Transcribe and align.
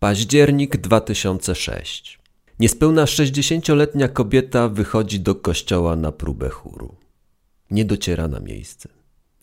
Październik 0.00 0.76
2006. 0.76 2.18
Niespełna 2.60 3.04
60-letnia 3.04 4.08
kobieta 4.08 4.68
wychodzi 4.68 5.20
do 5.20 5.34
kościoła 5.34 5.96
na 5.96 6.12
próbę 6.12 6.48
chóru. 6.48 6.96
Nie 7.70 7.84
dociera 7.84 8.28
na 8.28 8.40
miejsce. 8.40 8.88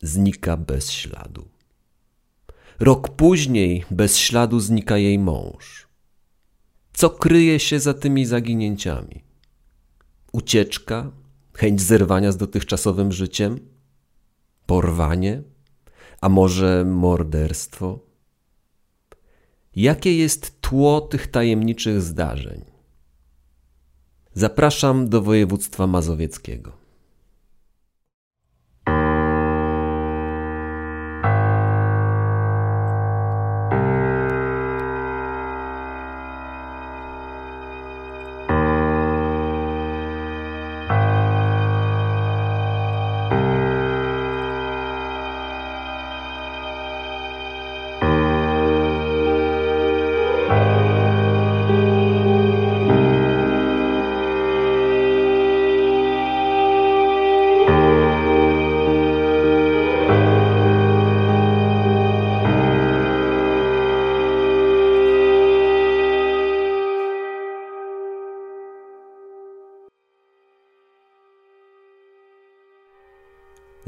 Znika 0.01 0.57
bez 0.57 0.91
śladu. 0.91 1.47
Rok 2.79 3.09
później 3.09 3.85
bez 3.91 4.17
śladu 4.17 4.59
znika 4.59 4.97
jej 4.97 5.19
mąż. 5.19 5.87
Co 6.93 7.09
kryje 7.09 7.59
się 7.59 7.79
za 7.79 7.93
tymi 7.93 8.25
zaginięciami? 8.25 9.23
Ucieczka? 10.31 11.11
Chęć 11.53 11.81
zerwania 11.81 12.31
z 12.31 12.37
dotychczasowym 12.37 13.11
życiem? 13.11 13.59
Porwanie? 14.65 15.43
A 16.21 16.29
może 16.29 16.85
morderstwo? 16.85 18.04
Jakie 19.75 20.17
jest 20.17 20.61
tło 20.61 21.01
tych 21.01 21.27
tajemniczych 21.27 22.01
zdarzeń? 22.01 22.61
Zapraszam 24.33 25.09
do 25.09 25.21
województwa 25.21 25.87
mazowieckiego. 25.87 26.74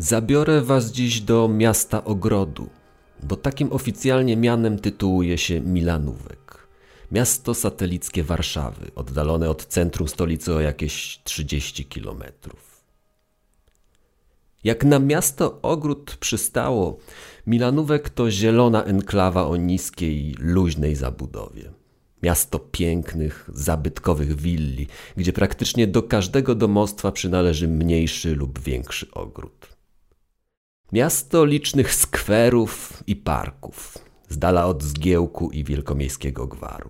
Zabiorę 0.08 0.62
was 0.62 0.92
dziś 0.92 1.22
do 1.22 1.48
miasta 1.48 2.04
ogrodu, 2.04 2.70
bo 3.24 3.36
takim 3.36 3.72
oficjalnie 3.72 4.38
mianem 4.38 4.80
tytułuje 4.80 5.38
się 5.38 5.62
Milanówek. 5.62 6.68
Miasto 7.12 7.54
satelickie 7.54 8.24
Warszawy, 8.24 8.92
oddalone 8.96 9.50
od 9.50 9.66
centrum 9.66 10.08
stolicy 10.08 10.54
o 10.54 10.60
jakieś 10.60 11.20
30 11.24 11.86
kilometrów. 11.86 12.84
Jak 14.64 14.86
na 14.86 15.00
miasto 15.00 15.62
ogród 15.62 16.18
przystało, 16.20 16.98
Milanówek 17.48 18.10
to 18.10 18.32
zielona 18.32 18.84
enklawa 18.84 19.48
o 19.48 19.56
niskiej, 19.56 20.36
luźnej 20.40 20.96
zabudowie. 20.96 21.72
Miasto 22.24 22.60
pięknych, 22.60 23.50
zabytkowych 23.54 24.36
willi, 24.36 24.88
gdzie 25.18 25.34
praktycznie 25.34 25.88
do 25.88 26.04
każdego 26.04 26.56
domostwa 26.56 27.12
przynależy 27.12 27.68
mniejszy 27.68 28.36
lub 28.36 28.60
większy 28.60 29.12
ogród. 29.12 29.77
Miasto 30.92 31.46
licznych 31.46 31.94
skwerów 31.94 33.04
i 33.08 33.16
parków, 33.16 33.98
z 34.30 34.38
dala 34.38 34.66
od 34.66 34.84
zgiełku 34.84 35.52
i 35.52 35.64
wielkomiejskiego 35.64 36.48
gwaru. 36.48 36.90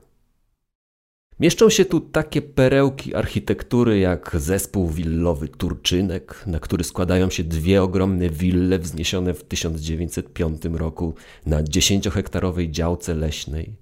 Mieszczą 1.39 1.69
się 1.69 1.85
tu 1.85 1.99
takie 1.99 2.41
perełki 2.41 3.15
architektury 3.15 3.99
jak 3.99 4.35
zespół 4.39 4.87
willowy 4.87 5.47
Turczynek, 5.47 6.43
na 6.47 6.59
który 6.59 6.83
składają 6.83 7.30
się 7.30 7.43
dwie 7.43 7.83
ogromne 7.83 8.30
wille 8.30 8.80
wzniesione 8.80 9.33
w 9.33 9.43
1905 9.43 10.61
roku 10.65 11.13
na 11.45 11.63
10-hektarowej 11.63 12.71
działce 12.71 13.15
leśnej, 13.15 13.75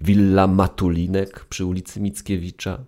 willa 0.00 0.46
Matulinek 0.46 1.44
przy 1.44 1.64
ulicy 1.64 2.00
Mickiewicza, 2.00 2.84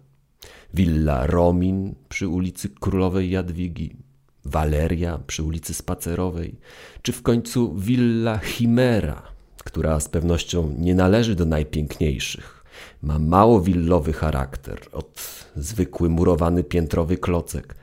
willa 0.75 1.27
Romin 1.27 1.95
przy 2.09 2.29
ulicy 2.29 2.69
Królowej 2.69 3.31
Jadwigi, 3.31 3.97
Waleria 4.45 5.19
przy 5.27 5.43
ulicy 5.43 5.75
Spacerowej, 5.75 6.55
czy 7.03 7.13
w 7.13 7.23
końcu 7.23 7.75
willa 7.75 8.39
Chimera, 8.39 9.23
która 9.65 10.01
z 10.01 10.09
pewnością 10.09 10.75
nie 10.79 10.95
należy 10.95 11.35
do 11.35 11.45
najpiękniejszych. 11.45 12.65
Ma 13.03 13.19
mało 13.19 13.61
willowy 13.61 14.13
charakter, 14.13 14.81
od 14.93 15.45
zwykły 15.57 16.09
murowany 16.09 16.65
piętrowy 16.65 17.17
klocek, 17.17 17.75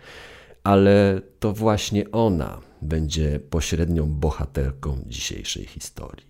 ale 0.63 1.21
to 1.39 1.53
właśnie 1.53 2.11
ona 2.11 2.61
będzie 2.81 3.39
pośrednią 3.39 4.05
bohaterką 4.05 4.97
dzisiejszej 5.05 5.65
historii. 5.65 6.27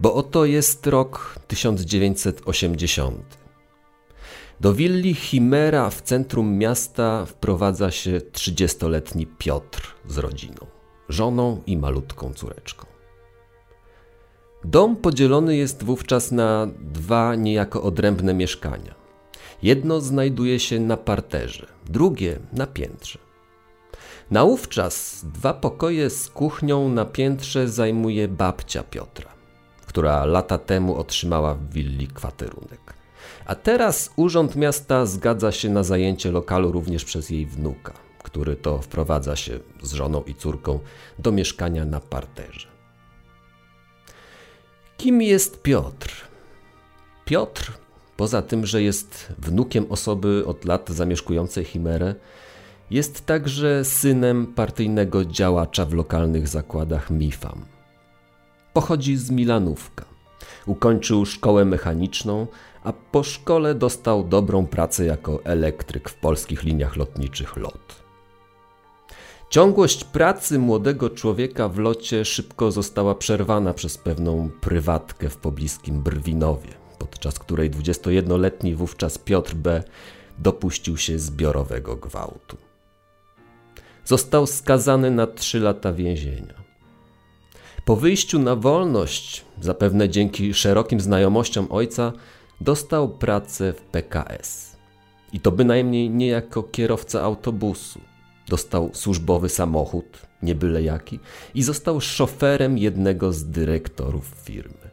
Bo 0.00 0.14
oto 0.14 0.44
jest 0.44 0.86
rok 0.86 1.38
1980. 1.48 3.38
Do 4.60 4.72
willi 4.72 5.14
Chimera 5.14 5.90
w 5.90 6.02
centrum 6.02 6.58
miasta 6.58 7.26
wprowadza 7.26 7.90
się 7.90 8.18
30-letni 8.32 9.26
Piotr 9.26 9.94
z 10.08 10.18
rodziną, 10.18 10.66
żoną 11.08 11.62
i 11.66 11.76
malutką 11.76 12.32
córeczką. 12.32 12.86
Dom 14.64 14.96
podzielony 14.96 15.56
jest 15.56 15.84
wówczas 15.84 16.32
na 16.32 16.66
dwa 16.80 17.34
niejako 17.34 17.82
odrębne 17.82 18.34
mieszkania. 18.34 18.94
Jedno 19.62 20.00
znajduje 20.00 20.60
się 20.60 20.80
na 20.80 20.96
parterze, 20.96 21.66
drugie 21.86 22.38
na 22.52 22.66
piętrze. 22.66 23.18
Naówczas 24.30 25.24
dwa 25.24 25.54
pokoje 25.54 26.10
z 26.10 26.28
kuchnią 26.28 26.88
na 26.88 27.04
piętrze 27.04 27.68
zajmuje 27.68 28.28
babcia 28.28 28.82
Piotra, 28.82 29.30
która 29.86 30.24
lata 30.24 30.58
temu 30.58 30.96
otrzymała 30.96 31.54
w 31.54 31.70
willi 31.70 32.08
kwaterunek. 32.08 32.97
A 33.48 33.54
teraz 33.54 34.10
Urząd 34.16 34.56
Miasta 34.56 35.06
zgadza 35.06 35.52
się 35.52 35.68
na 35.68 35.82
zajęcie 35.82 36.30
lokalu 36.30 36.72
również 36.72 37.04
przez 37.04 37.30
jej 37.30 37.46
wnuka, 37.46 37.92
który 38.22 38.56
to 38.56 38.78
wprowadza 38.78 39.36
się 39.36 39.60
z 39.82 39.92
żoną 39.92 40.22
i 40.22 40.34
córką 40.34 40.78
do 41.18 41.32
mieszkania 41.32 41.84
na 41.84 42.00
parterze. 42.00 42.68
Kim 44.96 45.22
jest 45.22 45.62
Piotr? 45.62 46.28
Piotr, 47.24 47.72
poza 48.16 48.42
tym, 48.42 48.66
że 48.66 48.82
jest 48.82 49.32
wnukiem 49.38 49.86
osoby 49.88 50.42
od 50.46 50.64
lat 50.64 50.88
zamieszkującej 50.90 51.64
Chimerę, 51.64 52.14
jest 52.90 53.26
także 53.26 53.84
synem 53.84 54.46
partyjnego 54.46 55.24
działacza 55.24 55.84
w 55.84 55.94
lokalnych 55.94 56.48
zakładach 56.48 57.10
MIFAM. 57.10 57.64
Pochodzi 58.72 59.16
z 59.16 59.30
Milanówka. 59.30 60.04
Ukończył 60.66 61.26
szkołę 61.26 61.64
mechaniczną, 61.64 62.46
a 62.88 62.92
po 62.92 63.22
szkole 63.22 63.74
dostał 63.74 64.24
dobrą 64.24 64.66
pracę 64.66 65.04
jako 65.04 65.44
elektryk 65.44 66.08
w 66.08 66.14
polskich 66.14 66.62
liniach 66.62 66.96
lotniczych 66.96 67.56
LOT. 67.56 68.02
Ciągłość 69.50 70.04
pracy 70.04 70.58
młodego 70.58 71.10
człowieka 71.10 71.68
w 71.68 71.78
locie 71.78 72.24
szybko 72.24 72.70
została 72.70 73.14
przerwana 73.14 73.74
przez 73.74 73.98
pewną 73.98 74.50
prywatkę 74.60 75.28
w 75.28 75.36
pobliskim 75.36 76.02
Brwinowie, 76.02 76.70
podczas 76.98 77.38
której 77.38 77.70
21-letni 77.70 78.74
wówczas 78.74 79.18
Piotr 79.18 79.54
B. 79.54 79.82
dopuścił 80.38 80.96
się 80.96 81.18
zbiorowego 81.18 81.96
gwałtu. 81.96 82.56
Został 84.04 84.46
skazany 84.46 85.10
na 85.10 85.26
trzy 85.26 85.60
lata 85.60 85.92
więzienia. 85.92 86.54
Po 87.84 87.96
wyjściu 87.96 88.38
na 88.38 88.56
wolność, 88.56 89.44
zapewne 89.60 90.08
dzięki 90.08 90.54
szerokim 90.54 91.00
znajomościom 91.00 91.66
ojca, 91.70 92.12
dostał 92.60 93.08
pracę 93.08 93.72
w 93.72 93.80
PKS. 93.80 94.76
I 95.32 95.40
to 95.40 95.52
bynajmniej 95.52 96.10
nie 96.10 96.26
jako 96.26 96.62
kierowca 96.62 97.22
autobusu. 97.22 98.00
Dostał 98.48 98.90
służbowy 98.92 99.48
samochód, 99.48 100.22
nie 100.42 100.54
byle 100.54 100.82
jaki, 100.82 101.20
i 101.54 101.62
został 101.62 102.00
szoferem 102.00 102.78
jednego 102.78 103.32
z 103.32 103.44
dyrektorów 103.44 104.26
firmy. 104.44 104.90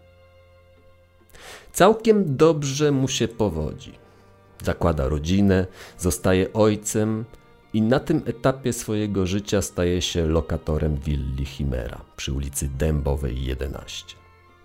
Całkiem 1.73 2.37
dobrze 2.37 2.91
mu 2.91 3.07
się 3.07 3.27
powodzi. 3.27 3.91
Zakłada 4.63 5.07
rodzinę, 5.07 5.67
zostaje 5.97 6.53
ojcem 6.53 7.25
i 7.73 7.81
na 7.81 7.99
tym 7.99 8.21
etapie 8.25 8.73
swojego 8.73 9.25
życia 9.25 9.61
staje 9.61 10.01
się 10.01 10.27
lokatorem 10.27 10.97
willi 10.97 11.45
Chimera 11.45 12.01
przy 12.15 12.33
ulicy 12.33 12.69
Dębowej 12.77 13.45
11. 13.45 14.15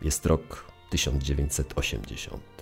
Jest 0.02 0.26
rok 0.26 0.64
1980. 0.90 2.59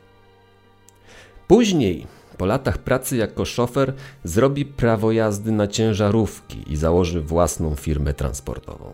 Później, 1.49 2.07
po 2.39 2.47
latach 2.47 2.79
pracy 2.79 3.17
jako 3.17 3.45
szofer, 3.45 3.95
zrobi 4.25 4.65
prawo 4.65 5.13
jazdy 5.13 5.53
na 5.53 5.67
ciężarówki 5.67 6.73
i 6.73 6.77
założy 6.77 7.21
własną 7.21 7.75
firmę 7.75 8.15
transportową. 8.15 8.93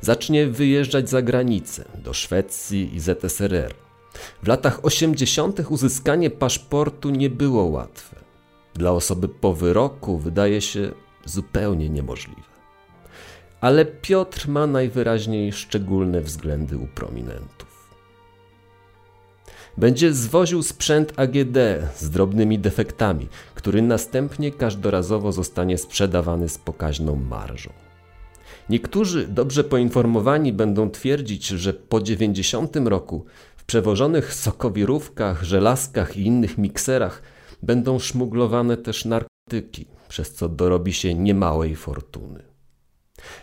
Zacznie 0.00 0.46
wyjeżdżać 0.46 1.10
za 1.10 1.22
granicę, 1.22 1.84
do 2.04 2.12
Szwecji 2.12 2.94
i 2.94 3.00
ZSRR. 3.00 3.74
W 4.42 4.48
latach 4.48 4.84
80. 4.84 5.60
uzyskanie 5.68 6.30
paszportu 6.30 7.10
nie 7.10 7.30
było 7.30 7.64
łatwe. 7.64 8.16
Dla 8.74 8.92
osoby 8.92 9.28
po 9.28 9.54
wyroku 9.54 10.18
wydaje 10.18 10.60
się 10.60 10.90
zupełnie 11.24 11.88
niemożliwe. 11.88 12.50
Ale 13.60 13.84
Piotr 13.84 14.48
ma 14.48 14.66
najwyraźniej 14.66 15.52
szczególne 15.52 16.20
względy 16.20 16.78
u 16.78 16.86
prominentów. 16.86 17.59
Będzie 19.76 20.12
zwoził 20.12 20.62
sprzęt 20.62 21.12
AGD 21.16 21.56
z 21.96 22.10
drobnymi 22.10 22.58
defektami, 22.58 23.28
który 23.54 23.82
następnie 23.82 24.52
każdorazowo 24.52 25.32
zostanie 25.32 25.78
sprzedawany 25.78 26.48
z 26.48 26.58
pokaźną 26.58 27.16
marżą. 27.16 27.70
Niektórzy 28.68 29.28
dobrze 29.28 29.64
poinformowani 29.64 30.52
będą 30.52 30.90
twierdzić, 30.90 31.46
że 31.46 31.72
po 31.72 32.00
90 32.00 32.76
roku 32.76 33.24
w 33.56 33.64
przewożonych 33.64 34.34
sokowirówkach, 34.34 35.42
żelazkach 35.42 36.16
i 36.16 36.26
innych 36.26 36.58
mikserach 36.58 37.22
będą 37.62 37.98
szmuglowane 37.98 38.76
też 38.76 39.04
narkotyki, 39.04 39.86
przez 40.08 40.34
co 40.34 40.48
dorobi 40.48 40.92
się 40.92 41.14
niemałej 41.14 41.76
fortuny. 41.76 42.42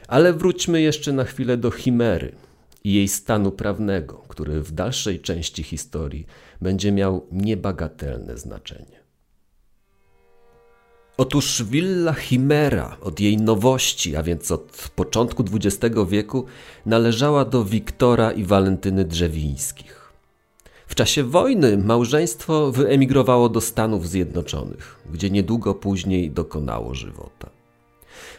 Ale 0.08 0.34
wróćmy 0.34 0.82
jeszcze 0.82 1.14
na 1.14 1.24
chwilę 1.24 1.58
do 1.58 1.72
chimery 1.72 2.36
i 2.84 2.94
jej 2.94 3.08
stanu 3.08 3.52
prawnego, 3.52 4.24
który 4.28 4.62
w 4.62 4.72
dalszej 4.72 5.20
części 5.20 5.64
historii 5.64 6.26
będzie 6.62 6.92
miał 6.92 7.26
niebagatelne 7.32 8.38
znaczenie. 8.38 8.98
Otóż 11.18 11.64
willa 11.64 12.14
Chimera 12.14 12.98
od 13.02 13.20
jej 13.20 13.38
nowości, 13.38 14.16
a 14.16 14.24
więc 14.24 14.52
od 14.52 14.90
początku 14.96 15.44
XX 15.54 15.96
wieku, 16.10 16.46
należała 16.86 17.46
do 17.46 17.66
Wiktora 17.66 18.32
i 18.32 18.44
Walentyny 18.44 19.06
Drzewińskich. 19.06 20.14
W 20.88 20.96
czasie 20.96 21.24
wojny 21.24 21.78
małżeństwo 21.78 22.72
wyemigrowało 22.72 23.50
do 23.50 23.62
Stanów 23.62 24.10
Zjednoczonych, 24.10 25.00
gdzie 25.12 25.30
niedługo 25.30 25.76
później 25.76 26.32
dokonało 26.32 26.96
żywota. 26.96 27.57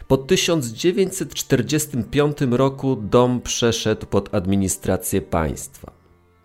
Po 0.08 0.16
1945 0.16 2.38
roku 2.50 2.96
dom 2.96 3.40
przeszedł 3.40 4.06
pod 4.06 4.34
administrację 4.34 5.22
państwa. 5.22 5.92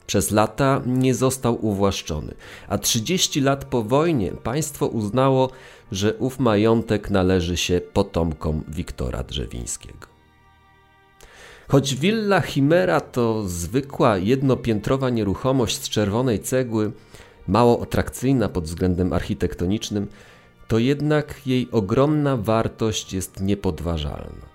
Przez 0.05 0.31
lata 0.31 0.81
nie 0.85 1.15
został 1.15 1.65
uwłaszczony, 1.65 2.33
a 2.67 2.77
30 2.77 3.41
lat 3.41 3.65
po 3.65 3.83
wojnie 3.83 4.31
państwo 4.31 4.87
uznało, 4.87 5.49
że 5.91 6.13
ów 6.13 6.39
majątek 6.39 7.09
należy 7.09 7.57
się 7.57 7.81
potomkom 7.93 8.63
Wiktora 8.67 9.23
Drzewińskiego. 9.23 10.07
Choć 11.67 11.95
willa 11.95 12.41
Chimera 12.41 13.01
to 13.01 13.47
zwykła 13.47 14.17
jednopiętrowa 14.17 15.09
nieruchomość 15.09 15.81
z 15.81 15.89
czerwonej 15.89 16.39
cegły, 16.39 16.91
mało 17.47 17.81
atrakcyjna 17.81 18.49
pod 18.49 18.63
względem 18.63 19.13
architektonicznym, 19.13 20.07
to 20.67 20.79
jednak 20.79 21.47
jej 21.47 21.67
ogromna 21.71 22.37
wartość 22.37 23.13
jest 23.13 23.41
niepodważalna. 23.41 24.53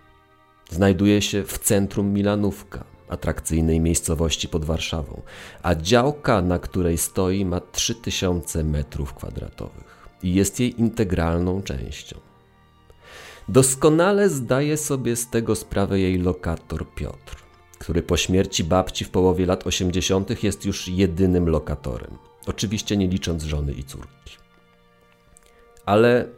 Znajduje 0.71 1.23
się 1.23 1.45
w 1.45 1.59
centrum 1.59 2.13
Milanówka, 2.13 2.85
atrakcyjnej 3.09 3.81
miejscowości 3.81 4.49
pod 4.49 4.65
Warszawą, 4.65 5.23
a 5.63 5.75
działka, 5.75 6.43
na 6.43 6.59
której 6.59 6.99
stoi, 6.99 7.45
ma 7.45 7.61
3000 7.61 8.65
metrów 8.65 9.15
kwadratowych 9.15 9.99
i 10.23 10.35
jest 10.35 10.61
jej 10.61 10.81
integralną 10.81 11.63
częścią. 11.63 12.19
Doskonale 13.49 14.29
zdaje 14.29 14.77
sobie 14.77 15.17
z 15.17 15.31
tego 15.31 15.57
sprawę 15.57 16.01
jej 16.01 16.19
lokator 16.19 16.95
Piotr, 16.95 17.37
który 17.79 18.03
po 18.03 18.17
śmierci 18.17 18.65
babci 18.65 19.05
w 19.05 19.11
połowie 19.11 19.47
lat 19.47 19.67
80. 19.67 20.43
jest 20.43 20.65
już 20.65 20.89
jedynym 20.89 21.49
lokatorem, 21.49 22.19
oczywiście 22.47 22.97
nie 22.97 23.09
licząc 23.09 23.43
żony 23.43 23.73
i 23.73 23.85
córki. 23.85 24.38
Ale 25.89 26.29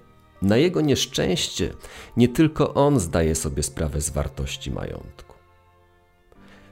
na 0.43 0.57
jego 0.57 0.81
nieszczęście 0.81 1.73
nie 2.17 2.29
tylko 2.29 2.75
on 2.75 3.01
zdaje 3.01 3.35
sobie 3.35 3.63
sprawę 3.63 4.01
z 4.01 4.11
wartości 4.11 4.71
majątku. 4.71 5.35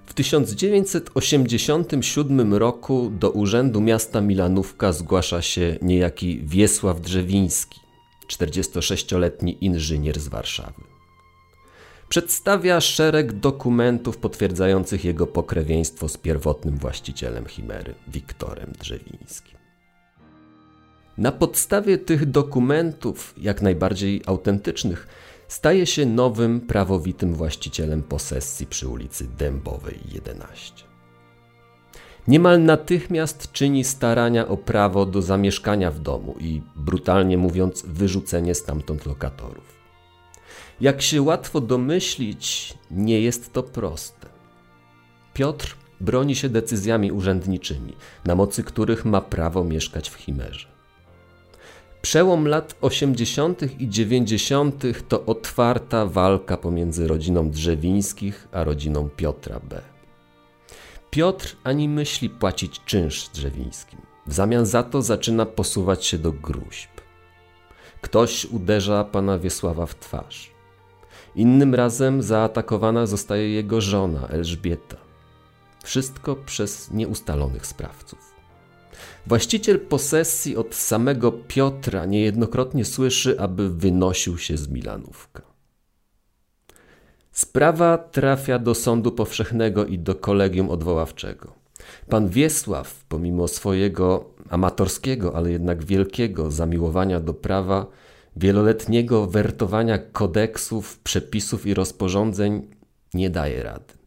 W 0.06 0.14
1987 0.14 2.54
roku 2.54 3.10
do 3.10 3.30
Urzędu 3.30 3.80
Miasta 3.80 4.20
Milanówka 4.20 4.92
zgłasza 4.92 5.42
się 5.42 5.78
niejaki 5.82 6.40
Wiesław 6.44 7.00
Drzewiński, 7.00 7.80
46-letni 8.32 9.64
inżynier 9.64 10.20
z 10.20 10.28
Warszawy. 10.28 10.82
Przedstawia 12.08 12.80
szereg 12.80 13.32
dokumentów 13.32 14.16
potwierdzających 14.16 15.04
jego 15.04 15.26
pokrewieństwo 15.26 16.08
z 16.08 16.16
pierwotnym 16.16 16.78
właścicielem 16.78 17.46
Chimery, 17.46 17.94
Wiktorem 18.08 18.72
Drzewińskim. 18.78 19.58
Na 21.18 21.32
podstawie 21.32 21.98
tych 21.98 22.30
dokumentów, 22.30 23.34
jak 23.36 23.62
najbardziej 23.62 24.22
autentycznych, 24.26 25.08
staje 25.48 25.86
się 25.86 26.06
nowym 26.06 26.60
prawowitym 26.60 27.34
właścicielem 27.34 28.02
posesji 28.02 28.66
przy 28.66 28.88
ulicy 28.88 29.28
Dębowej 29.38 29.98
11. 30.12 30.84
Niemal 32.28 32.62
natychmiast 32.62 33.52
czyni 33.52 33.84
starania 33.84 34.48
o 34.48 34.56
prawo 34.56 35.06
do 35.06 35.22
zamieszkania 35.22 35.90
w 35.90 36.00
domu 36.00 36.34
i, 36.40 36.62
brutalnie 36.76 37.38
mówiąc, 37.38 37.84
wyrzucenie 37.86 38.54
stamtąd 38.54 39.06
lokatorów. 39.06 39.78
Jak 40.80 41.02
się 41.02 41.22
łatwo 41.22 41.60
domyślić, 41.60 42.74
nie 42.90 43.20
jest 43.20 43.52
to 43.52 43.62
proste. 43.62 44.26
Piotr 45.34 45.76
broni 46.00 46.36
się 46.36 46.48
decyzjami 46.48 47.12
urzędniczymi, 47.12 47.96
na 48.24 48.34
mocy 48.34 48.64
których 48.64 49.04
ma 49.04 49.20
prawo 49.20 49.64
mieszkać 49.64 50.10
w 50.10 50.14
Chimerze. 50.14 50.77
Przełom 52.02 52.48
lat 52.48 52.74
80. 52.80 53.80
i 53.80 53.88
90. 53.88 54.82
to 55.08 55.24
otwarta 55.26 56.06
walka 56.06 56.56
pomiędzy 56.56 57.08
rodziną 57.08 57.50
Drzewińskich 57.50 58.48
a 58.52 58.64
rodziną 58.64 59.08
Piotra 59.16 59.60
B. 59.60 59.82
Piotr 61.10 61.56
ani 61.64 61.88
myśli 61.88 62.30
płacić 62.30 62.80
czynsz 62.84 63.28
Drzewińskim. 63.28 64.00
W 64.26 64.32
zamian 64.32 64.66
za 64.66 64.82
to 64.82 65.02
zaczyna 65.02 65.46
posuwać 65.46 66.06
się 66.06 66.18
do 66.18 66.32
gruźb. 66.32 66.90
Ktoś 68.00 68.44
uderza 68.44 69.04
pana 69.04 69.38
Wiesława 69.38 69.86
w 69.86 69.94
twarz. 69.94 70.50
Innym 71.36 71.74
razem 71.74 72.22
zaatakowana 72.22 73.06
zostaje 73.06 73.50
jego 73.50 73.80
żona 73.80 74.28
Elżbieta. 74.28 74.96
Wszystko 75.84 76.36
przez 76.36 76.90
nieustalonych 76.90 77.66
sprawców. 77.66 78.37
Właściciel 79.26 79.80
posesji 79.80 80.56
od 80.56 80.74
samego 80.74 81.32
Piotra 81.32 82.06
niejednokrotnie 82.06 82.84
słyszy, 82.84 83.40
aby 83.40 83.70
wynosił 83.70 84.38
się 84.38 84.56
z 84.56 84.68
Milanówka. 84.68 85.42
Sprawa 87.32 87.98
trafia 87.98 88.58
do 88.58 88.74
sądu 88.74 89.12
powszechnego 89.12 89.86
i 89.86 89.98
do 89.98 90.14
kolegium 90.14 90.70
odwoławczego. 90.70 91.52
Pan 92.08 92.28
Wiesław, 92.28 93.04
pomimo 93.08 93.48
swojego 93.48 94.24
amatorskiego, 94.50 95.36
ale 95.36 95.50
jednak 95.50 95.84
wielkiego 95.84 96.50
zamiłowania 96.50 97.20
do 97.20 97.34
prawa, 97.34 97.86
wieloletniego 98.36 99.26
wertowania 99.26 99.98
kodeksów, 99.98 100.98
przepisów 100.98 101.66
i 101.66 101.74
rozporządzeń, 101.74 102.70
nie 103.14 103.30
daje 103.30 103.62
rady. 103.62 103.97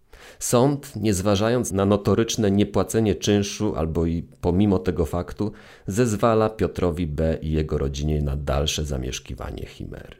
Sąd, 0.42 0.96
nie 0.96 1.14
zważając 1.14 1.72
na 1.72 1.86
notoryczne 1.86 2.52
niepłacenie 2.52 3.16
czynszu 3.16 3.76
albo 3.76 4.06
i 4.06 4.24
pomimo 4.24 4.80
tego 4.80 5.06
faktu, 5.06 5.52
zezwala 5.88 6.50
Piotrowi 6.50 7.08
B. 7.08 7.38
i 7.42 7.52
jego 7.52 7.78
rodzinie 7.78 8.22
na 8.22 8.36
dalsze 8.36 8.86
zamieszkiwanie 8.86 9.66
Chimery. 9.66 10.16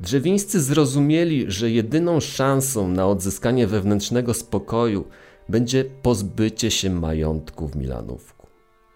Drzewińscy 0.00 0.60
zrozumieli, 0.60 1.44
że 1.48 1.70
jedyną 1.70 2.20
szansą 2.20 2.88
na 2.88 3.06
odzyskanie 3.06 3.66
wewnętrznego 3.66 4.34
spokoju 4.34 5.04
będzie 5.48 5.84
pozbycie 5.84 6.70
się 6.70 6.90
majątku 6.90 7.68
w 7.68 7.76
Milanówku 7.76 8.46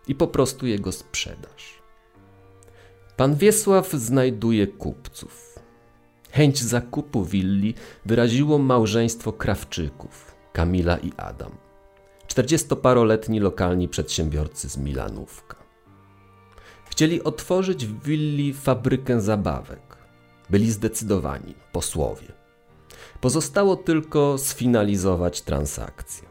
i 0.08 0.14
po 0.14 0.26
prostu 0.26 0.66
jego 0.66 0.92
sprzedaż. 0.92 1.82
Pan 3.16 3.34
Wiesław 3.34 3.92
znajduje 3.92 4.66
kupców. 4.66 5.47
Chęć 6.30 6.62
zakupu 6.62 7.24
willi 7.24 7.74
wyraziło 8.06 8.58
małżeństwo 8.58 9.32
Krawczyków, 9.32 10.34
Kamila 10.52 10.96
i 10.96 11.12
Adam. 11.16 11.52
Czterdziestoparoletni 12.26 13.40
lokalni 13.40 13.88
przedsiębiorcy 13.88 14.68
z 14.68 14.76
Milanówka. 14.76 15.56
Chcieli 16.90 17.22
otworzyć 17.22 17.86
w 17.86 18.02
willi 18.02 18.54
fabrykę 18.54 19.20
zabawek. 19.20 19.98
Byli 20.50 20.70
zdecydowani, 20.72 21.54
posłowie. 21.72 22.32
Pozostało 23.20 23.76
tylko 23.76 24.38
sfinalizować 24.38 25.42
transakcję. 25.42 26.28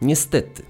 Niestety, 0.00 0.62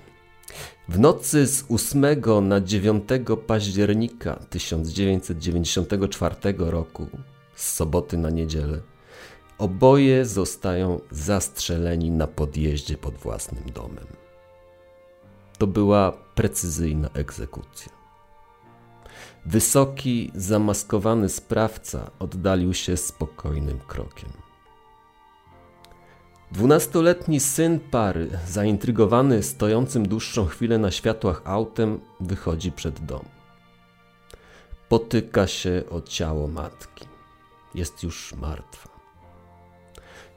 w 0.88 0.98
nocy 0.98 1.46
z 1.46 1.64
8 1.70 2.04
na 2.48 2.60
9 2.60 3.04
października 3.46 4.36
1994 4.50 6.36
roku 6.58 7.06
z 7.54 7.74
soboty 7.74 8.18
na 8.18 8.30
niedzielę, 8.30 8.80
Oboje 9.62 10.26
zostają 10.26 11.00
zastrzeleni 11.10 12.10
na 12.10 12.26
podjeździe 12.26 12.96
pod 12.96 13.14
własnym 13.14 13.64
domem. 13.74 14.06
To 15.58 15.66
była 15.66 16.12
precyzyjna 16.12 17.08
egzekucja. 17.14 17.92
Wysoki, 19.46 20.32
zamaskowany 20.34 21.28
sprawca 21.28 22.10
oddalił 22.18 22.74
się 22.74 22.96
spokojnym 22.96 23.78
krokiem. 23.78 24.30
Dwunastoletni 26.52 27.40
syn 27.40 27.80
pary, 27.80 28.28
zaintrygowany 28.48 29.42
stojącym 29.42 30.08
dłuższą 30.08 30.46
chwilę 30.46 30.78
na 30.78 30.90
światłach 30.90 31.42
autem, 31.44 32.00
wychodzi 32.20 32.72
przed 32.72 33.04
dom. 33.04 33.24
Potyka 34.88 35.46
się 35.46 35.82
o 35.90 36.00
ciało 36.00 36.48
matki. 36.48 37.11
Jest 37.74 38.02
już 38.02 38.34
martwa. 38.34 38.88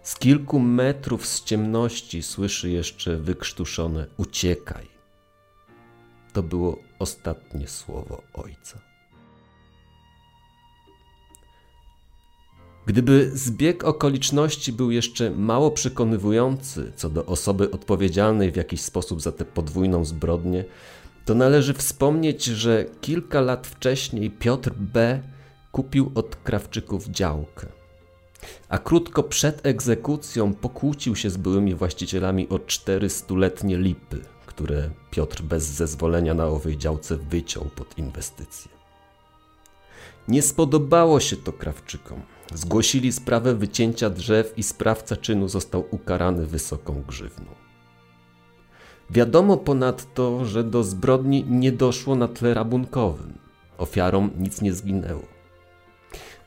Z 0.03 0.15
kilku 0.15 0.59
metrów 0.59 1.27
z 1.27 1.43
ciemności 1.43 2.23
słyszy 2.23 2.69
jeszcze 2.69 3.17
wykrztuszone 3.17 4.07
uciekaj. 4.17 4.87
To 6.33 6.43
było 6.43 6.79
ostatnie 6.99 7.67
słowo 7.67 8.21
ojca. 8.33 8.79
Gdyby 12.85 13.31
zbieg 13.33 13.83
okoliczności 13.83 14.73
był 14.73 14.91
jeszcze 14.91 15.31
mało 15.31 15.71
przekonywujący 15.71 16.91
co 16.95 17.09
do 17.09 17.25
osoby 17.25 17.71
odpowiedzialnej 17.71 18.51
w 18.51 18.55
jakiś 18.55 18.81
sposób 18.81 19.21
za 19.21 19.31
tę 19.31 19.45
podwójną 19.45 20.05
zbrodnię, 20.05 20.65
to 21.25 21.35
należy 21.35 21.73
wspomnieć, 21.73 22.43
że 22.43 22.85
kilka 23.01 23.41
lat 23.41 23.67
wcześniej 23.67 24.31
Piotr 24.31 24.73
B. 24.73 25.21
kupił 25.75 26.11
od 26.15 26.35
Krawczyków 26.35 27.07
działkę. 27.07 27.67
A 28.69 28.77
krótko 28.77 29.23
przed 29.23 29.65
egzekucją 29.65 30.53
pokłócił 30.53 31.15
się 31.15 31.29
z 31.29 31.37
byłymi 31.37 31.75
właścicielami 31.75 32.49
o 32.49 32.59
cztery 32.59 33.09
stuletnie 33.09 33.77
lipy, 33.77 34.21
które 34.45 34.89
Piotr 35.11 35.41
bez 35.41 35.63
zezwolenia 35.63 36.33
na 36.33 36.47
owej 36.47 36.77
działce 36.77 37.17
wyciął 37.17 37.65
pod 37.65 37.97
inwestycje. 37.97 38.71
Nie 40.27 40.41
spodobało 40.41 41.19
się 41.19 41.37
to 41.37 41.53
Krawczykom. 41.53 42.21
Zgłosili 42.53 43.11
sprawę 43.11 43.55
wycięcia 43.55 44.09
drzew 44.09 44.53
i 44.57 44.63
sprawca 44.63 45.15
czynu 45.15 45.47
został 45.47 45.85
ukarany 45.91 46.45
wysoką 46.45 47.03
grzywną. 47.07 47.51
Wiadomo 49.09 49.57
ponadto, 49.57 50.45
że 50.45 50.63
do 50.63 50.83
zbrodni 50.83 51.45
nie 51.49 51.71
doszło 51.71 52.15
na 52.15 52.27
tle 52.27 52.53
rabunkowym. 52.53 53.33
Ofiarom 53.77 54.31
nic 54.37 54.61
nie 54.61 54.73
zginęło. 54.73 55.34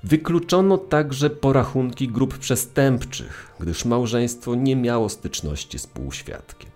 Wykluczono 0.05 0.79
także 0.79 1.31
porachunki 1.31 2.09
grup 2.09 2.39
przestępczych, 2.39 3.53
gdyż 3.61 3.85
małżeństwo 3.85 4.55
nie 4.55 4.77
miało 4.77 5.09
styczności 5.09 5.79
z 5.79 5.87
półświadkiem. 5.87 6.71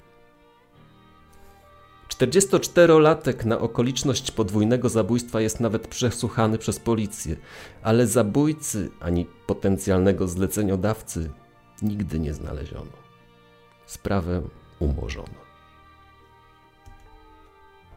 44-latek 2.09 3.45
na 3.45 3.59
okoliczność 3.59 4.31
podwójnego 4.31 4.89
zabójstwa 4.89 5.41
jest 5.41 5.61
nawet 5.61 5.89
przesłuchany 5.89 6.59
przez 6.59 6.81
policję, 6.81 7.37
ale 7.83 8.07
zabójcy 8.07 8.91
ani 9.01 9.27
potencjalnego 9.47 10.29
zleceniodawcy 10.29 11.31
nigdy 11.83 12.21
nie 12.21 12.35
znaleziono. 12.35 12.93
Sprawę 13.87 14.43
umorzono. 14.79 15.43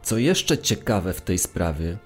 Co 0.02 0.18
jeszcze 0.18 0.58
ciekawe 0.58 1.12
w 1.12 1.20
tej 1.20 1.38
sprawie, 1.38 1.98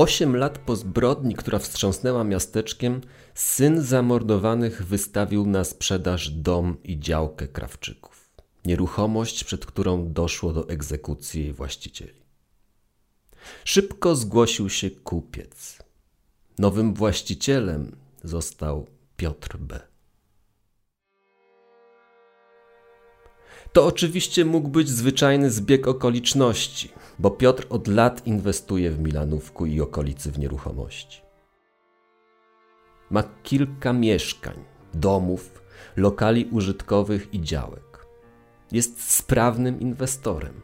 osiem 0.00 0.36
lat 0.36 0.58
po 0.58 0.76
zbrodni, 0.76 1.34
która 1.34 1.58
wstrząsnęła 1.58 2.24
miasteczkiem, 2.24 3.00
syn 3.34 3.82
zamordowanych 3.82 4.86
wystawił 4.86 5.46
na 5.46 5.64
sprzedaż 5.64 6.30
dom 6.30 6.76
i 6.84 7.00
działkę 7.00 7.48
Krawczyków 7.48 8.20
nieruchomość, 8.64 9.44
przed 9.44 9.66
którą 9.66 10.12
doszło 10.12 10.52
do 10.52 10.68
egzekucji 10.68 11.42
jej 11.42 11.52
właścicieli. 11.52 12.20
Szybko 13.64 14.16
zgłosił 14.16 14.70
się 14.70 14.90
kupiec. 14.90 15.78
Nowym 16.58 16.94
właścicielem 16.94 17.96
został 18.24 18.86
Piotr 19.16 19.56
B. 19.58 19.89
To 23.72 23.86
oczywiście 23.86 24.44
mógł 24.44 24.68
być 24.68 24.88
zwyczajny 24.88 25.50
zbieg 25.50 25.88
okoliczności, 25.88 26.92
bo 27.18 27.30
Piotr 27.30 27.66
od 27.70 27.88
lat 27.88 28.26
inwestuje 28.26 28.90
w 28.90 28.98
Milanówku 28.98 29.66
i 29.66 29.80
okolicy 29.80 30.32
w 30.32 30.38
nieruchomości. 30.38 31.22
Ma 33.10 33.22
kilka 33.42 33.92
mieszkań, 33.92 34.64
domów, 34.94 35.62
lokali 35.96 36.44
użytkowych 36.44 37.34
i 37.34 37.40
działek 37.40 38.06
jest 38.72 39.12
sprawnym 39.14 39.80
inwestorem. 39.80 40.60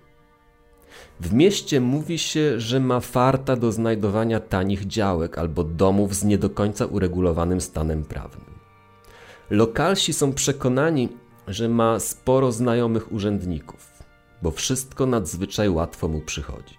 W 1.20 1.32
mieście 1.32 1.80
mówi 1.80 2.18
się, 2.18 2.60
że 2.60 2.80
ma 2.80 3.00
farta 3.00 3.56
do 3.56 3.72
znajdowania 3.72 4.40
tanich 4.40 4.86
działek 4.86 5.38
albo 5.38 5.64
domów 5.64 6.14
z 6.14 6.24
nie 6.24 6.38
do 6.38 6.50
końca 6.50 6.86
uregulowanym 6.86 7.60
stanem 7.60 8.04
prawnym. 8.04 8.56
Lokalsi 9.50 10.12
są 10.12 10.32
przekonani, 10.32 11.08
że 11.46 11.68
ma 11.68 12.00
sporo 12.00 12.52
znajomych 12.52 13.12
urzędników, 13.12 14.02
bo 14.42 14.50
wszystko 14.50 15.06
nadzwyczaj 15.06 15.68
łatwo 15.68 16.08
mu 16.08 16.20
przychodzi. 16.20 16.74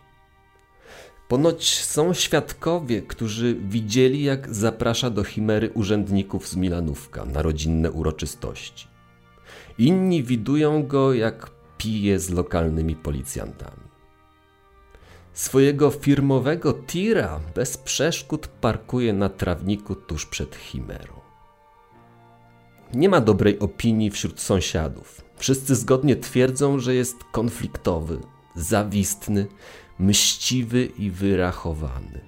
Ponoć 1.28 1.84
są 1.84 2.14
świadkowie, 2.14 3.02
którzy 3.02 3.56
widzieli, 3.56 4.24
jak 4.24 4.56
zaprasza 4.56 5.10
do 5.10 5.24
chimery 5.24 5.70
urzędników 5.74 6.48
z 6.48 6.56
Milanówka 6.56 7.26
na 7.26 7.42
rodzinne 7.42 7.92
uroczystości. 7.92 8.88
Inni 9.78 10.24
widują 10.24 10.88
go, 10.88 11.14
jak 11.14 11.52
pije 11.78 12.20
z 12.20 12.30
lokalnymi 12.30 12.96
policjantami. 12.96 13.88
Swojego 15.34 15.92
firmowego 15.92 16.74
tira 16.74 17.40
bez 17.56 17.78
przeszkód 17.78 18.48
parkuje 18.48 19.14
na 19.14 19.30
trawniku 19.30 19.96
tuż 19.96 20.26
przed 20.26 20.56
Chimerą. 20.56 21.17
Nie 22.94 23.10
ma 23.10 23.22
dobrej 23.22 23.60
opinii 23.60 24.12
wśród 24.12 24.40
sąsiadów. 24.40 25.22
Wszyscy 25.38 25.76
zgodnie 25.76 26.16
twierdzą, 26.16 26.80
że 26.80 26.96
jest 26.96 27.24
konfliktowy, 27.32 28.20
zawistny, 28.56 29.48
mściwy 30.00 30.86
i 30.86 31.12
wyrachowany. 31.12 32.22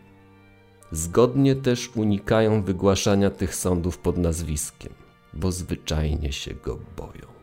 Zgodnie 0.92 1.56
też 1.56 1.90
unikają 1.96 2.64
wygłaszania 2.64 3.30
tych 3.30 3.56
sądów 3.56 3.98
pod 3.98 4.18
nazwiskiem, 4.18 4.94
bo 5.34 5.52
zwyczajnie 5.52 6.32
się 6.32 6.54
go 6.54 6.80
boją. 6.98 7.40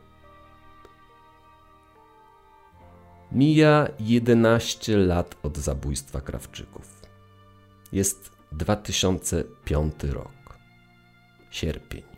Mija 3.32 3.88
11 4.00 4.96
lat 4.96 5.36
od 5.42 5.58
zabójstwa 5.58 6.20
Krawczyków. 6.20 7.00
Jest 7.92 8.30
2005 8.52 9.94
rok. 10.04 10.58
Sierpień. 11.50 12.15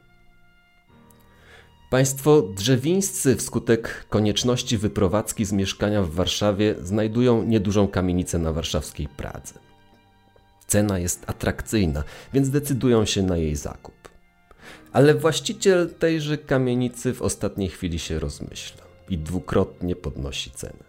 Państwo 1.90 2.42
drzewińscy 2.42 3.36
wskutek 3.36 4.06
konieczności 4.08 4.78
wyprowadzki 4.78 5.44
z 5.44 5.52
mieszkania 5.52 6.02
w 6.02 6.10
Warszawie 6.10 6.74
znajdują 6.82 7.42
niedużą 7.42 7.88
kamienicę 7.88 8.38
na 8.38 8.52
warszawskiej 8.52 9.08
Pradze. 9.08 9.54
Cena 10.66 10.98
jest 10.98 11.30
atrakcyjna, 11.30 12.04
więc 12.32 12.50
decydują 12.50 13.04
się 13.04 13.22
na 13.22 13.36
jej 13.36 13.56
zakup. 13.56 13.94
Ale 14.92 15.14
właściciel 15.14 15.94
tejże 15.98 16.38
kamienicy 16.38 17.14
w 17.14 17.22
ostatniej 17.22 17.68
chwili 17.68 17.98
się 17.98 18.18
rozmyśla 18.18 18.82
i 19.08 19.18
dwukrotnie 19.18 19.96
podnosi 19.96 20.50
cenę. 20.50 20.84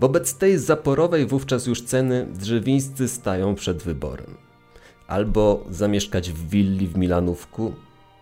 Wobec 0.00 0.34
tej 0.34 0.58
zaporowej 0.58 1.26
wówczas 1.26 1.66
już 1.66 1.82
ceny 1.82 2.26
drzewińscy 2.32 3.08
stają 3.08 3.54
przed 3.54 3.82
wyborem. 3.82 4.36
Albo 5.06 5.64
zamieszkać 5.70 6.30
w 6.30 6.48
willi 6.48 6.88
w 6.88 6.96
Milanówku, 6.96 7.74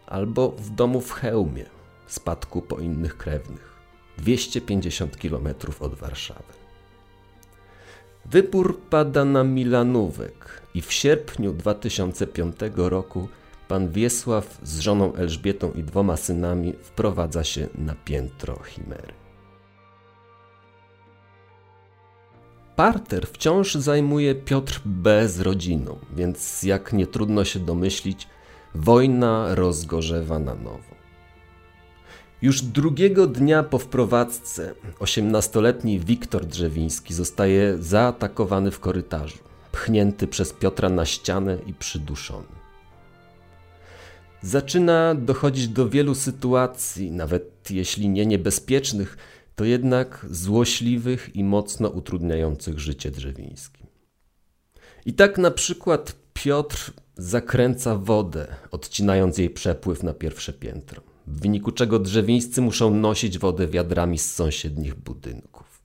albo 0.06 0.50
w 0.50 0.70
domu 0.70 1.00
w 1.00 1.12
Chełmie, 1.12 1.77
spadku 2.08 2.62
po 2.62 2.78
innych 2.78 3.16
krewnych, 3.16 3.74
250 4.18 5.16
km 5.16 5.48
od 5.80 5.94
Warszawy. 5.94 6.52
Wybór 8.26 8.80
pada 8.90 9.24
na 9.24 9.44
Milanówek 9.44 10.62
i 10.74 10.82
w 10.82 10.92
sierpniu 10.92 11.52
2005 11.52 12.56
roku 12.76 13.28
pan 13.68 13.88
Wiesław 13.88 14.58
z 14.62 14.80
żoną 14.80 15.14
Elżbietą 15.14 15.72
i 15.72 15.82
dwoma 15.82 16.16
synami 16.16 16.72
wprowadza 16.82 17.44
się 17.44 17.68
na 17.74 17.94
piętro 17.94 18.58
Chimery. 18.62 19.12
Parter 22.76 23.26
wciąż 23.26 23.74
zajmuje 23.74 24.34
Piotr 24.34 24.80
B. 24.84 25.28
z 25.28 25.40
rodziną, 25.40 25.98
więc 26.16 26.62
jak 26.62 26.92
nie 26.92 27.06
trudno 27.06 27.44
się 27.44 27.60
domyślić, 27.60 28.28
wojna 28.74 29.54
rozgorzewa 29.54 30.38
na 30.38 30.54
nowo. 30.54 30.97
Już 32.42 32.62
drugiego 32.62 33.26
dnia 33.26 33.62
po 33.62 33.78
wprowadzce 33.78 34.74
18-letni 35.00 36.00
Wiktor 36.00 36.46
Drzewiński 36.46 37.14
zostaje 37.14 37.78
zaatakowany 37.80 38.70
w 38.70 38.80
korytarzu, 38.80 39.38
pchnięty 39.72 40.26
przez 40.26 40.52
Piotra 40.52 40.88
na 40.88 41.04
ścianę 41.04 41.58
i 41.66 41.74
przyduszony. 41.74 42.46
Zaczyna 44.42 45.14
dochodzić 45.14 45.68
do 45.68 45.88
wielu 45.88 46.14
sytuacji, 46.14 47.10
nawet 47.10 47.70
jeśli 47.70 48.08
nie 48.08 48.26
niebezpiecznych, 48.26 49.16
to 49.56 49.64
jednak 49.64 50.26
złośliwych 50.30 51.36
i 51.36 51.44
mocno 51.44 51.88
utrudniających 51.88 52.78
życie 52.78 53.10
drzewińskim. 53.10 53.86
I 55.06 55.12
tak 55.12 55.38
na 55.38 55.50
przykład 55.50 56.16
Piotr 56.32 56.92
zakręca 57.16 57.94
wodę, 57.94 58.46
odcinając 58.70 59.38
jej 59.38 59.50
przepływ 59.50 60.02
na 60.02 60.14
pierwsze 60.14 60.52
piętro, 60.52 61.02
w 61.28 61.40
wyniku 61.40 61.72
czego 61.72 61.98
drzewińscy 61.98 62.60
muszą 62.60 62.94
nosić 62.94 63.38
wodę 63.38 63.66
wiadrami 63.66 64.18
z 64.18 64.34
sąsiednich 64.34 64.94
budynków. 64.94 65.82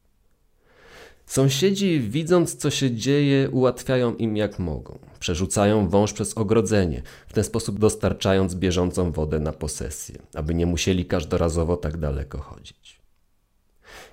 Sąsiedzi, 1.26 2.00
widząc 2.00 2.56
co 2.56 2.72
się 2.72 2.96
dzieje, 2.96 3.50
ułatwiają 3.50 4.16
im 4.16 4.38
jak 4.38 4.60
mogą. 4.60 5.00
Przerzucają 5.20 5.90
wąż 5.90 6.14
przez 6.14 6.38
ogrodzenie, 6.38 7.02
w 7.28 7.34
ten 7.34 7.44
sposób 7.44 7.80
dostarczając 7.80 8.56
bieżącą 8.56 9.12
wodę 9.12 9.40
na 9.40 9.52
posesję, 9.52 10.16
aby 10.34 10.56
nie 10.56 10.66
musieli 10.66 11.06
każdorazowo 11.06 11.78
tak 11.78 11.98
daleko 11.98 12.38
chodzić. 12.38 13.00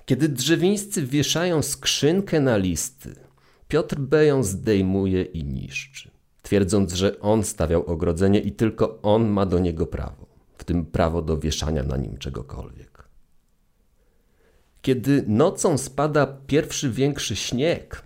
Kiedy 0.07 0.29
drzewińscy 0.29 1.07
wieszają 1.07 1.63
skrzynkę 1.63 2.41
na 2.41 2.57
listy, 2.57 3.15
Piotr 3.69 3.97
B. 3.99 4.27
ją 4.27 4.43
zdejmuje 4.43 5.23
i 5.23 5.45
niszczy, 5.45 6.11
twierdząc, 6.43 6.93
że 6.93 7.21
on 7.21 7.45
stawiał 7.45 7.87
ogrodzenie 7.87 8.41
i 8.41 8.53
tylko 8.53 9.03
on 9.03 9.29
ma 9.29 9.47
do 9.47 9.59
niego 9.59 9.87
prawo, 9.87 10.20
w 10.61 10.65
tym 10.65 10.87
prawo 10.87 11.23
do 11.23 11.39
wieszania 11.39 11.83
na 11.83 11.97
nim 11.97 12.19
czegokolwiek. 12.19 13.05
Kiedy 14.83 15.25
nocą 15.27 15.79
spada 15.79 16.27
pierwszy 16.47 16.91
większy 16.91 17.37
śnieg, 17.37 18.03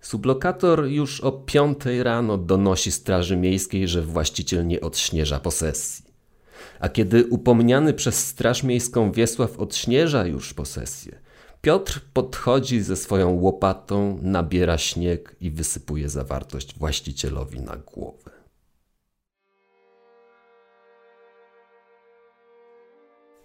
sublokator 0.00 0.84
już 0.84 1.20
o 1.20 1.32
piątej 1.32 2.02
rano 2.02 2.38
donosi 2.38 2.92
Straży 2.92 3.36
Miejskiej, 3.36 3.88
że 3.88 4.02
właściciel 4.02 4.66
nie 4.66 4.80
odśnieża 4.80 5.40
posesji. 5.40 6.04
A 6.80 6.88
kiedy 6.88 7.26
upomniany 7.26 7.94
przez 7.94 8.26
Straż 8.26 8.62
Miejską 8.62 9.12
Wiesław 9.12 9.58
odśnieża 9.58 10.26
już 10.26 10.54
posesję, 10.54 11.18
Piotr 11.60 12.00
podchodzi 12.12 12.80
ze 12.80 12.96
swoją 12.96 13.30
łopatą, 13.30 14.18
nabiera 14.22 14.78
śnieg 14.78 15.36
i 15.40 15.50
wysypuje 15.50 16.08
zawartość 16.08 16.78
właścicielowi 16.78 17.60
na 17.60 17.76
głowę. 17.76 18.39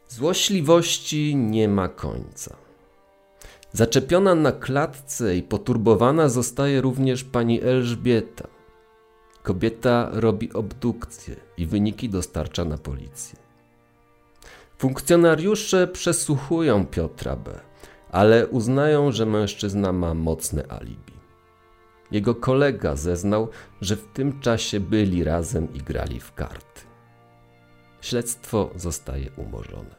Złośliwości 0.07 1.35
nie 1.35 1.67
ma 1.67 1.87
końca. 1.87 2.55
Zaczepiona 3.73 4.35
na 4.35 4.51
klatce 4.51 5.37
i 5.37 5.43
poturbowana 5.43 6.29
zostaje 6.29 6.81
również 6.81 7.23
pani 7.23 7.61
Elżbieta. 7.61 8.47
Kobieta 9.43 10.09
robi 10.11 10.53
obdukcję 10.53 11.35
i 11.57 11.65
wyniki 11.65 12.09
dostarcza 12.09 12.65
na 12.65 12.77
policję. 12.77 13.39
Funkcjonariusze 14.77 15.87
przesłuchują 15.87 16.85
Piotra 16.85 17.35
B 17.35 17.59
ale 18.15 18.47
uznają, 18.47 19.11
że 19.11 19.25
mężczyzna 19.25 19.91
ma 19.91 20.13
mocne 20.13 20.67
alibi. 20.67 21.13
Jego 22.11 22.35
kolega 22.35 22.95
zeznał, 22.95 23.49
że 23.81 23.95
w 23.95 24.07
tym 24.07 24.39
czasie 24.39 24.79
byli 24.79 25.23
razem 25.23 25.73
i 25.73 25.77
grali 25.77 26.19
w 26.19 26.33
karty. 26.33 26.81
Śledztwo 28.05 28.71
zostaje 28.75 29.31
umorzone. 29.37 29.95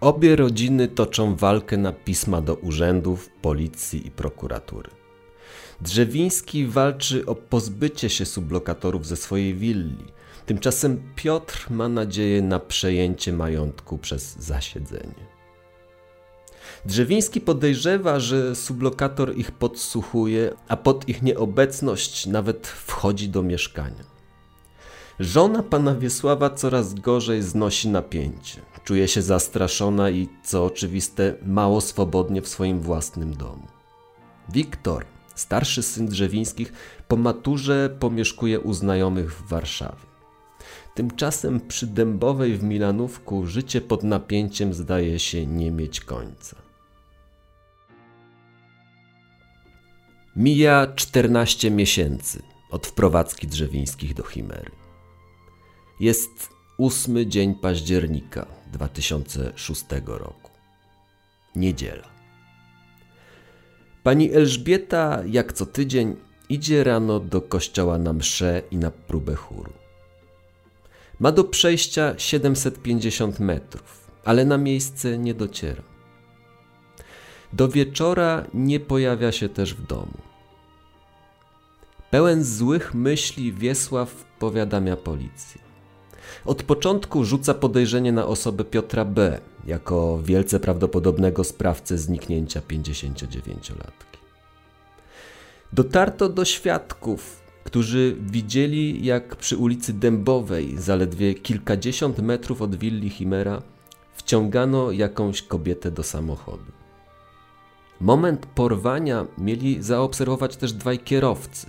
Obie 0.00 0.36
rodziny 0.36 0.88
toczą 0.88 1.36
walkę 1.36 1.76
na 1.76 1.92
pisma 1.92 2.40
do 2.40 2.54
urzędów, 2.54 3.30
policji 3.42 4.06
i 4.06 4.10
prokuratury. 4.10 4.90
Drzewiński 5.80 6.66
walczy 6.66 7.26
o 7.26 7.34
pozbycie 7.34 8.10
się 8.10 8.26
sublokatorów 8.26 9.06
ze 9.06 9.16
swojej 9.16 9.54
willi, 9.54 10.04
Tymczasem 10.46 11.02
Piotr 11.16 11.66
ma 11.70 11.88
nadzieję 11.88 12.42
na 12.42 12.60
przejęcie 12.60 13.32
majątku 13.32 13.98
przez 13.98 14.36
zasiedzenie. 14.38 15.28
Drzewiński 16.86 17.40
podejrzewa, 17.40 18.20
że 18.20 18.54
sublokator 18.54 19.36
ich 19.36 19.52
podsłuchuje, 19.52 20.54
a 20.68 20.76
pod 20.76 21.08
ich 21.08 21.22
nieobecność 21.22 22.26
nawet 22.26 22.66
wchodzi 22.66 23.28
do 23.28 23.42
mieszkania. 23.42 24.17
Żona 25.20 25.62
pana 25.62 25.94
Wiesława 25.94 26.50
coraz 26.50 26.94
gorzej 26.94 27.42
znosi 27.42 27.88
napięcie. 27.88 28.60
Czuje 28.84 29.08
się 29.08 29.22
zastraszona 29.22 30.10
i, 30.10 30.28
co 30.42 30.64
oczywiste, 30.64 31.34
mało 31.46 31.80
swobodnie 31.80 32.42
w 32.42 32.48
swoim 32.48 32.80
własnym 32.80 33.34
domu. 33.34 33.66
Wiktor, 34.48 35.04
starszy 35.34 35.82
syn 35.82 36.06
Drzewińskich, 36.06 36.72
po 37.08 37.16
maturze 37.16 37.96
pomieszkuje 38.00 38.60
u 38.60 38.72
znajomych 38.72 39.34
w 39.34 39.48
Warszawie. 39.48 40.06
Tymczasem 40.94 41.60
przy 41.60 41.86
Dębowej 41.86 42.56
w 42.56 42.62
Milanówku 42.62 43.46
życie 43.46 43.80
pod 43.80 44.02
napięciem 44.02 44.74
zdaje 44.74 45.18
się 45.18 45.46
nie 45.46 45.70
mieć 45.70 46.00
końca. 46.00 46.56
Mija 50.36 50.86
14 50.96 51.70
miesięcy 51.70 52.42
od 52.70 52.86
wprowadzki 52.86 53.46
drzewińskich 53.46 54.14
do 54.14 54.22
Chimery. 54.22 54.87
Jest 56.00 56.50
ósmy 56.76 57.26
dzień 57.26 57.54
października 57.54 58.46
2006 58.72 59.84
roku. 60.06 60.50
Niedziela. 61.56 62.08
Pani 64.02 64.32
Elżbieta, 64.32 65.22
jak 65.26 65.52
co 65.52 65.66
tydzień, 65.66 66.16
idzie 66.48 66.84
rano 66.84 67.20
do 67.20 67.42
kościoła 67.42 67.98
na 67.98 68.12
mszę 68.12 68.62
i 68.70 68.76
na 68.76 68.90
próbę 68.90 69.34
chóru. 69.34 69.72
Ma 71.20 71.32
do 71.32 71.44
przejścia 71.44 72.14
750 72.18 73.40
metrów, 73.40 74.10
ale 74.24 74.44
na 74.44 74.58
miejsce 74.58 75.18
nie 75.18 75.34
dociera. 75.34 75.82
Do 77.52 77.68
wieczora 77.68 78.44
nie 78.54 78.80
pojawia 78.80 79.32
się 79.32 79.48
też 79.48 79.74
w 79.74 79.86
domu. 79.86 80.18
Pełen 82.10 82.44
złych 82.44 82.94
myśli 82.94 83.52
Wiesław 83.52 84.24
powiadamia 84.38 84.96
policję. 84.96 85.67
Od 86.44 86.62
początku 86.62 87.24
rzuca 87.24 87.54
podejrzenie 87.54 88.12
na 88.12 88.26
osobę 88.26 88.64
Piotra 88.64 89.04
B. 89.04 89.40
jako 89.66 90.18
wielce 90.22 90.60
prawdopodobnego 90.60 91.44
sprawcę 91.44 91.98
zniknięcia 91.98 92.60
59-latki. 92.60 94.18
Dotarto 95.72 96.28
do 96.28 96.44
świadków, 96.44 97.40
którzy 97.64 98.16
widzieli, 98.20 99.04
jak 99.04 99.36
przy 99.36 99.56
ulicy 99.56 99.92
Dębowej, 99.92 100.78
zaledwie 100.78 101.34
kilkadziesiąt 101.34 102.18
metrów 102.18 102.62
od 102.62 102.76
willi 102.76 103.10
Chimera, 103.10 103.62
wciągano 104.14 104.92
jakąś 104.92 105.42
kobietę 105.42 105.90
do 105.90 106.02
samochodu. 106.02 106.72
Moment 108.00 108.46
porwania 108.46 109.26
mieli 109.38 109.82
zaobserwować 109.82 110.56
też 110.56 110.72
dwaj 110.72 110.98
kierowcy. 110.98 111.66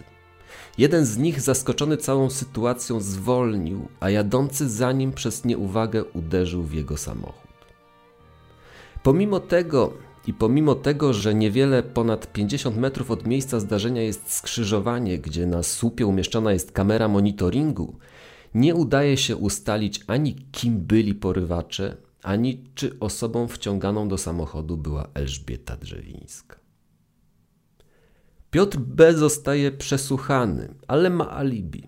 Jeden 0.79 1.05
z 1.05 1.17
nich, 1.17 1.41
zaskoczony 1.41 1.97
całą 1.97 2.29
sytuacją, 2.29 3.01
zwolnił, 3.01 3.87
a 3.99 4.09
jadący 4.09 4.69
za 4.69 4.91
nim 4.91 5.13
przez 5.13 5.45
nieuwagę 5.45 6.03
uderzył 6.03 6.63
w 6.63 6.73
jego 6.73 6.97
samochód. 6.97 7.51
Pomimo 9.03 9.39
tego, 9.39 9.93
i 10.27 10.33
pomimo 10.33 10.75
tego, 10.75 11.13
że 11.13 11.33
niewiele 11.33 11.83
ponad 11.83 12.33
50 12.33 12.77
metrów 12.77 13.11
od 13.11 13.27
miejsca 13.27 13.59
zdarzenia 13.59 14.01
jest 14.01 14.31
skrzyżowanie, 14.33 15.19
gdzie 15.19 15.45
na 15.45 15.63
słupie 15.63 16.05
umieszczona 16.07 16.53
jest 16.53 16.71
kamera 16.71 17.07
monitoringu, 17.07 17.95
nie 18.55 18.75
udaje 18.75 19.17
się 19.17 19.35
ustalić 19.35 20.01
ani 20.07 20.35
kim 20.51 20.79
byli 20.79 21.15
porywacze, 21.15 21.97
ani 22.23 22.63
czy 22.75 22.99
osobą 22.99 23.47
wciąganą 23.47 24.07
do 24.07 24.17
samochodu 24.17 24.77
była 24.77 25.07
Elżbieta 25.13 25.77
Drzewińska. 25.77 26.68
Piotr 28.51 28.77
B. 28.77 29.13
zostaje 29.13 29.71
przesłuchany, 29.71 30.73
ale 30.87 31.09
ma 31.09 31.31
alibi 31.31 31.87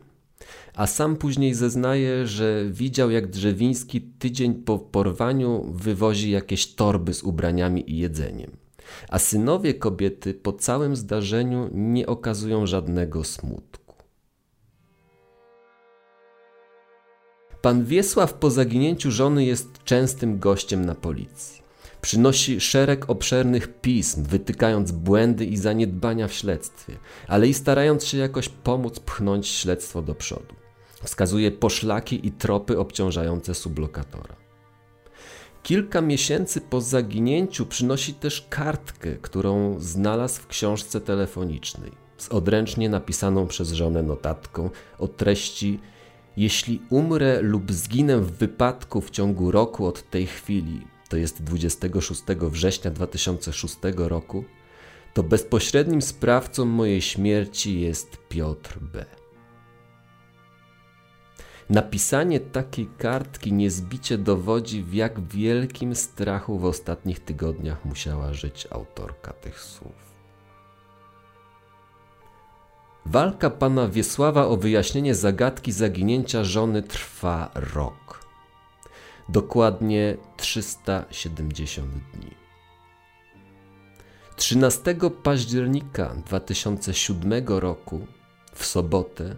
a 0.75 0.87
sam 0.87 1.15
później 1.15 1.53
zeznaje, 1.53 2.27
że 2.27 2.65
widział 2.69 3.11
jak 3.11 3.27
Drzewiński 3.27 4.01
tydzień 4.01 4.55
po 4.55 4.79
porwaniu 4.79 5.71
wywozi 5.73 6.31
jakieś 6.31 6.75
torby 6.75 7.13
z 7.13 7.23
ubraniami 7.23 7.91
i 7.91 7.97
jedzeniem. 7.97 8.51
A 9.09 9.19
synowie 9.19 9.73
kobiety 9.73 10.33
po 10.33 10.53
całym 10.53 10.95
zdarzeniu 10.95 11.69
nie 11.73 12.07
okazują 12.07 12.65
żadnego 12.65 13.23
smutku. 13.23 13.95
Pan 17.61 17.85
Wiesław 17.85 18.33
po 18.33 18.51
zaginięciu 18.51 19.11
żony 19.11 19.45
jest 19.45 19.83
częstym 19.83 20.39
gościem 20.39 20.85
na 20.85 20.95
policji. 20.95 21.60
Przynosi 22.01 22.59
szereg 22.59 23.09
obszernych 23.09 23.79
pism, 23.81 24.23
wytykając 24.23 24.91
błędy 24.91 25.45
i 25.45 25.57
zaniedbania 25.57 26.27
w 26.27 26.33
śledztwie, 26.33 26.97
ale 27.27 27.47
i 27.47 27.53
starając 27.53 28.05
się 28.05 28.17
jakoś 28.17 28.49
pomóc 28.49 28.99
pchnąć 28.99 29.47
śledztwo 29.47 30.01
do 30.01 30.15
przodu. 30.15 30.55
Wskazuje 31.03 31.51
poszlaki 31.51 32.27
i 32.27 32.31
tropy 32.31 32.79
obciążające 32.79 33.53
sublokatora. 33.53 34.35
Kilka 35.63 36.01
miesięcy 36.01 36.61
po 36.61 36.81
zaginięciu 36.81 37.65
przynosi 37.65 38.13
też 38.13 38.47
kartkę, 38.49 39.15
którą 39.15 39.79
znalazł 39.79 40.41
w 40.41 40.47
książce 40.47 41.01
telefonicznej. 41.01 41.91
z 42.17 42.29
odręcznie 42.29 42.89
napisaną 42.89 43.47
przez 43.47 43.71
żonę 43.71 44.03
notatką 44.03 44.69
o 44.99 45.07
treści 45.07 45.79
Jeśli 46.37 46.81
umrę 46.89 47.41
lub 47.41 47.71
zginę 47.71 48.17
w 48.17 48.31
wypadku 48.31 49.01
w 49.01 49.09
ciągu 49.09 49.51
roku 49.51 49.85
od 49.85 50.09
tej 50.09 50.27
chwili, 50.27 50.87
to 51.11 51.17
jest 51.17 51.43
26 51.43 52.21
września 52.41 52.91
2006 52.91 53.77
roku, 53.95 54.43
to 55.13 55.23
bezpośrednim 55.23 56.01
sprawcą 56.01 56.65
mojej 56.65 57.01
śmierci 57.01 57.81
jest 57.81 58.17
Piotr 58.29 58.79
B. 58.79 59.05
Napisanie 61.69 62.39
takiej 62.39 62.89
kartki 62.97 63.53
niezbicie 63.53 64.17
dowodzi, 64.17 64.83
w 64.83 64.93
jak 64.93 65.27
wielkim 65.27 65.95
strachu 65.95 66.59
w 66.59 66.65
ostatnich 66.65 67.19
tygodniach 67.19 67.85
musiała 67.85 68.33
żyć 68.33 68.67
autorka 68.69 69.33
tych 69.33 69.59
słów. 69.59 70.11
Walka 73.05 73.49
pana 73.49 73.87
Wiesława 73.87 74.47
o 74.47 74.57
wyjaśnienie 74.57 75.15
zagadki 75.15 75.71
zaginięcia 75.71 76.43
żony 76.43 76.83
trwa 76.83 77.51
rok. 77.55 78.20
Dokładnie 79.29 80.17
370 80.37 81.87
dni. 82.13 82.35
13 84.35 84.95
października 85.23 86.15
2007 86.15 87.47
roku, 87.47 88.07
w 88.53 88.65
sobotę, 88.65 89.35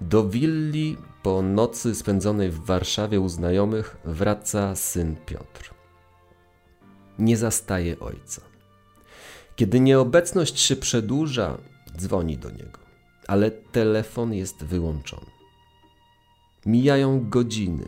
do 0.00 0.28
willi 0.28 0.96
po 1.22 1.42
nocy 1.42 1.94
spędzonej 1.94 2.50
w 2.50 2.64
Warszawie 2.64 3.20
u 3.20 3.28
znajomych 3.28 3.96
wraca 4.04 4.76
syn 4.76 5.16
Piotr. 5.26 5.74
Nie 7.18 7.36
zastaje 7.36 8.00
ojca. 8.00 8.42
Kiedy 9.56 9.80
nieobecność 9.80 10.60
się 10.60 10.76
przedłuża, 10.76 11.58
dzwoni 11.96 12.38
do 12.38 12.50
niego, 12.50 12.78
ale 13.26 13.50
telefon 13.50 14.34
jest 14.34 14.64
wyłączony. 14.64 15.30
Mijają 16.66 17.28
godziny, 17.28 17.84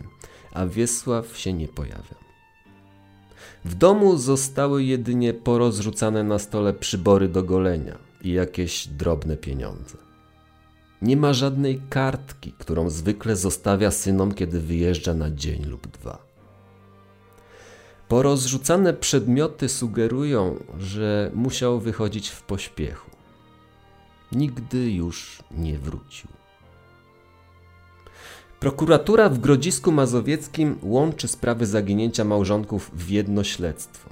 a 0.58 0.66
Wiesław 0.66 1.38
się 1.38 1.52
nie 1.52 1.68
pojawia. 1.68 2.18
W 3.64 3.74
domu 3.74 4.16
zostały 4.16 4.84
jedynie 4.84 5.34
porozrzucane 5.34 6.24
na 6.24 6.38
stole 6.38 6.72
przybory 6.72 7.28
do 7.28 7.42
golenia 7.42 7.98
i 8.22 8.32
jakieś 8.32 8.88
drobne 8.88 9.36
pieniądze. 9.36 9.96
Nie 11.02 11.16
ma 11.16 11.32
żadnej 11.32 11.80
kartki, 11.90 12.52
którą 12.52 12.90
zwykle 12.90 13.36
zostawia 13.36 13.90
synom, 13.90 14.34
kiedy 14.34 14.60
wyjeżdża 14.60 15.14
na 15.14 15.30
dzień 15.30 15.64
lub 15.64 15.88
dwa. 15.88 16.18
Porozrzucane 18.08 18.94
przedmioty 18.94 19.68
sugerują, 19.68 20.64
że 20.78 21.30
musiał 21.34 21.80
wychodzić 21.80 22.28
w 22.28 22.42
pośpiechu. 22.42 23.10
Nigdy 24.32 24.90
już 24.90 25.42
nie 25.50 25.78
wrócił. 25.78 26.37
Prokuratura 28.60 29.28
w 29.28 29.38
Grodzisku 29.38 29.92
Mazowieckim 29.92 30.78
łączy 30.82 31.28
sprawy 31.28 31.66
zaginięcia 31.66 32.24
małżonków 32.24 32.90
w 32.94 33.10
jedno 33.10 33.44
śledztwo. 33.44 34.10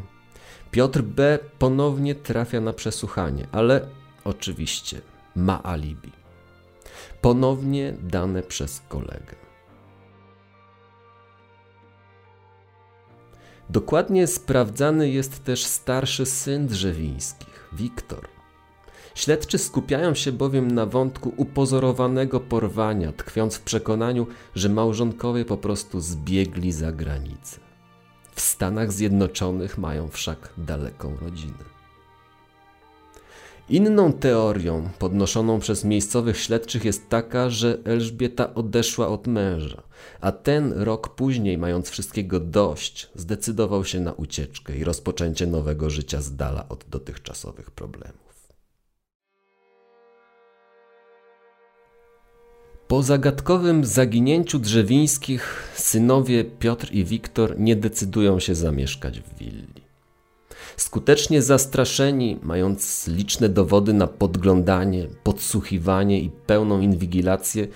Piotr 0.70 1.02
B. 1.02 1.38
ponownie 1.58 2.14
trafia 2.14 2.60
na 2.60 2.72
przesłuchanie, 2.72 3.46
ale 3.52 3.88
oczywiście 4.24 5.00
ma 5.36 5.62
alibi. 5.62 6.12
Ponownie 7.20 7.96
dane 8.02 8.42
przez 8.42 8.82
kolegę. 8.88 9.36
Dokładnie 13.70 14.26
sprawdzany 14.26 15.10
jest 15.10 15.44
też 15.44 15.64
starszy 15.64 16.26
syn 16.26 16.66
Drzewińskich, 16.66 17.68
Wiktor. 17.72 18.35
Śledczy 19.16 19.58
skupiają 19.58 20.14
się 20.14 20.32
bowiem 20.32 20.70
na 20.70 20.86
wątku 20.86 21.32
upozorowanego 21.36 22.40
porwania, 22.40 23.12
tkwiąc 23.12 23.54
w 23.54 23.62
przekonaniu, 23.62 24.26
że 24.54 24.68
małżonkowie 24.68 25.44
po 25.44 25.56
prostu 25.56 26.00
zbiegli 26.00 26.72
za 26.72 26.92
granicę. 26.92 27.60
W 28.34 28.40
Stanach 28.40 28.92
Zjednoczonych 28.92 29.78
mają 29.78 30.08
wszak 30.08 30.52
daleką 30.58 31.16
rodzinę. 31.16 31.64
Inną 33.68 34.12
teorią 34.12 34.88
podnoszoną 34.98 35.60
przez 35.60 35.84
miejscowych 35.84 36.38
śledczych 36.38 36.84
jest 36.84 37.08
taka, 37.08 37.50
że 37.50 37.78
Elżbieta 37.84 38.54
odeszła 38.54 39.08
od 39.08 39.26
męża, 39.26 39.82
a 40.20 40.32
ten 40.32 40.72
rok 40.72 41.08
później, 41.08 41.58
mając 41.58 41.88
wszystkiego 41.88 42.40
dość, 42.40 43.10
zdecydował 43.14 43.84
się 43.84 44.00
na 44.00 44.12
ucieczkę 44.12 44.76
i 44.76 44.84
rozpoczęcie 44.84 45.46
nowego 45.46 45.90
życia 45.90 46.20
z 46.20 46.36
dala 46.36 46.68
od 46.68 46.84
dotychczasowych 46.88 47.70
problemów. 47.70 48.25
Po 52.88 53.02
zagadkowym 53.02 53.84
zaginięciu 53.84 54.58
drzewińskich 54.58 55.72
synowie 55.74 56.44
Piotr 56.44 56.92
i 56.92 57.04
Wiktor 57.04 57.60
nie 57.60 57.76
decydują 57.76 58.40
się 58.40 58.54
zamieszkać 58.54 59.20
w 59.20 59.38
willi. 59.38 59.82
Skutecznie 60.76 61.42
zastraszeni, 61.42 62.38
mając 62.42 63.06
liczne 63.06 63.48
dowody 63.48 63.92
na 63.92 64.06
podglądanie, 64.06 65.08
podsłuchiwanie 65.22 66.20
i 66.20 66.30
pełną 66.30 66.80
inwigilację, 66.80 67.68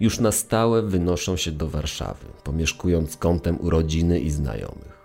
już 0.00 0.20
na 0.20 0.32
stałe 0.32 0.82
wynoszą 0.82 1.36
się 1.36 1.52
do 1.52 1.68
Warszawy, 1.68 2.26
pomieszkując 2.44 3.16
kątem 3.16 3.60
u 3.60 3.70
rodziny 3.70 4.20
i 4.20 4.30
znajomych. 4.30 4.98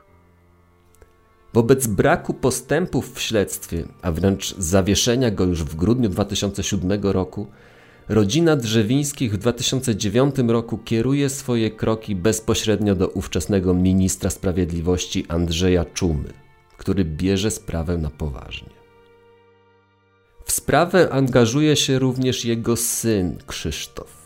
Wobec 1.53 1.87
braku 1.87 2.33
postępów 2.33 3.13
w 3.13 3.21
śledztwie, 3.21 3.83
a 4.01 4.11
wręcz 4.11 4.55
zawieszenia 4.57 5.31
go 5.31 5.43
już 5.43 5.63
w 5.63 5.75
grudniu 5.75 6.09
2007 6.09 7.03
roku, 7.03 7.47
Rodzina 8.09 8.55
Drzewińskich 8.55 9.33
w 9.33 9.37
2009 9.37 10.35
roku 10.47 10.77
kieruje 10.77 11.29
swoje 11.29 11.71
kroki 11.71 12.15
bezpośrednio 12.15 12.95
do 12.95 13.07
ówczesnego 13.07 13.73
ministra 13.73 14.29
sprawiedliwości 14.29 15.25
Andrzeja 15.27 15.85
Czumy, 15.85 16.33
który 16.77 17.05
bierze 17.05 17.51
sprawę 17.51 17.97
na 17.97 18.09
poważnie. 18.09 18.69
W 20.45 20.51
sprawę 20.51 21.09
angażuje 21.09 21.75
się 21.75 21.99
również 21.99 22.45
jego 22.45 22.75
syn 22.75 23.37
Krzysztof. 23.47 24.23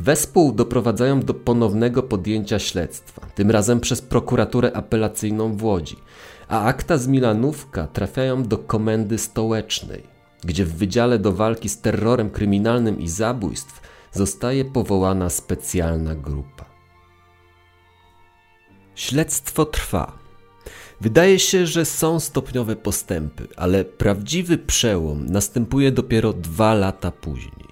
Wespół 0.00 0.52
doprowadzają 0.52 1.20
do 1.20 1.34
ponownego 1.34 2.02
podjęcia 2.02 2.58
śledztwa, 2.58 3.26
tym 3.34 3.50
razem 3.50 3.80
przez 3.80 4.02
prokuraturę 4.02 4.76
apelacyjną 4.76 5.56
w 5.56 5.64
Łodzi, 5.64 5.96
a 6.48 6.64
akta 6.64 6.98
z 6.98 7.06
Milanówka 7.06 7.86
trafiają 7.86 8.42
do 8.42 8.58
komendy 8.58 9.18
stołecznej 9.18 10.17
gdzie 10.48 10.64
w 10.64 10.76
Wydziale 10.76 11.18
do 11.18 11.32
Walki 11.32 11.68
z 11.68 11.80
Terrorem 11.80 12.30
Kryminalnym 12.30 13.00
i 13.00 13.08
Zabójstw 13.08 13.80
zostaje 14.12 14.64
powołana 14.64 15.30
specjalna 15.30 16.14
grupa. 16.14 16.64
Śledztwo 18.94 19.64
trwa. 19.64 20.18
Wydaje 21.00 21.38
się, 21.38 21.66
że 21.66 21.84
są 21.84 22.20
stopniowe 22.20 22.76
postępy, 22.76 23.48
ale 23.56 23.84
prawdziwy 23.84 24.58
przełom 24.58 25.26
następuje 25.26 25.92
dopiero 25.92 26.32
dwa 26.32 26.74
lata 26.74 27.10
później. 27.10 27.68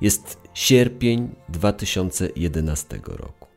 Jest 0.00 0.38
sierpień 0.54 1.28
2011 1.48 3.00
roku. 3.06 3.48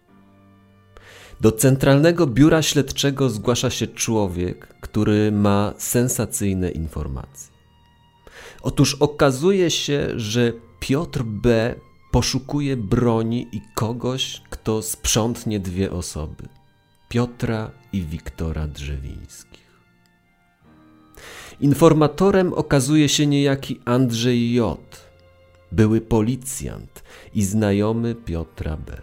Do 1.41 1.51
Centralnego 1.51 2.27
Biura 2.27 2.61
Śledczego 2.61 3.29
zgłasza 3.29 3.69
się 3.69 3.87
człowiek, 3.87 4.67
który 4.81 5.31
ma 5.31 5.73
sensacyjne 5.77 6.71
informacje. 6.71 7.54
Otóż 8.65 8.95
okazuje 8.95 9.71
się, 9.71 10.07
że 10.15 10.53
Piotr 10.79 11.23
B. 11.23 11.75
poszukuje 12.11 12.77
broni 12.77 13.47
i 13.51 13.61
kogoś, 13.75 14.41
kto 14.49 14.81
sprzątnie 14.81 15.59
dwie 15.59 15.91
osoby: 15.91 16.47
Piotra 17.09 17.71
i 17.93 18.01
Wiktora 18.01 18.67
Drzewińskich. 18.67 19.81
Informatorem 21.59 22.53
okazuje 22.53 23.09
się 23.09 23.27
niejaki 23.27 23.79
Andrzej 23.85 24.53
J., 24.53 24.79
były 25.71 26.01
policjant 26.01 27.03
i 27.33 27.43
znajomy 27.43 28.15
Piotra 28.15 28.77
B. 28.77 29.01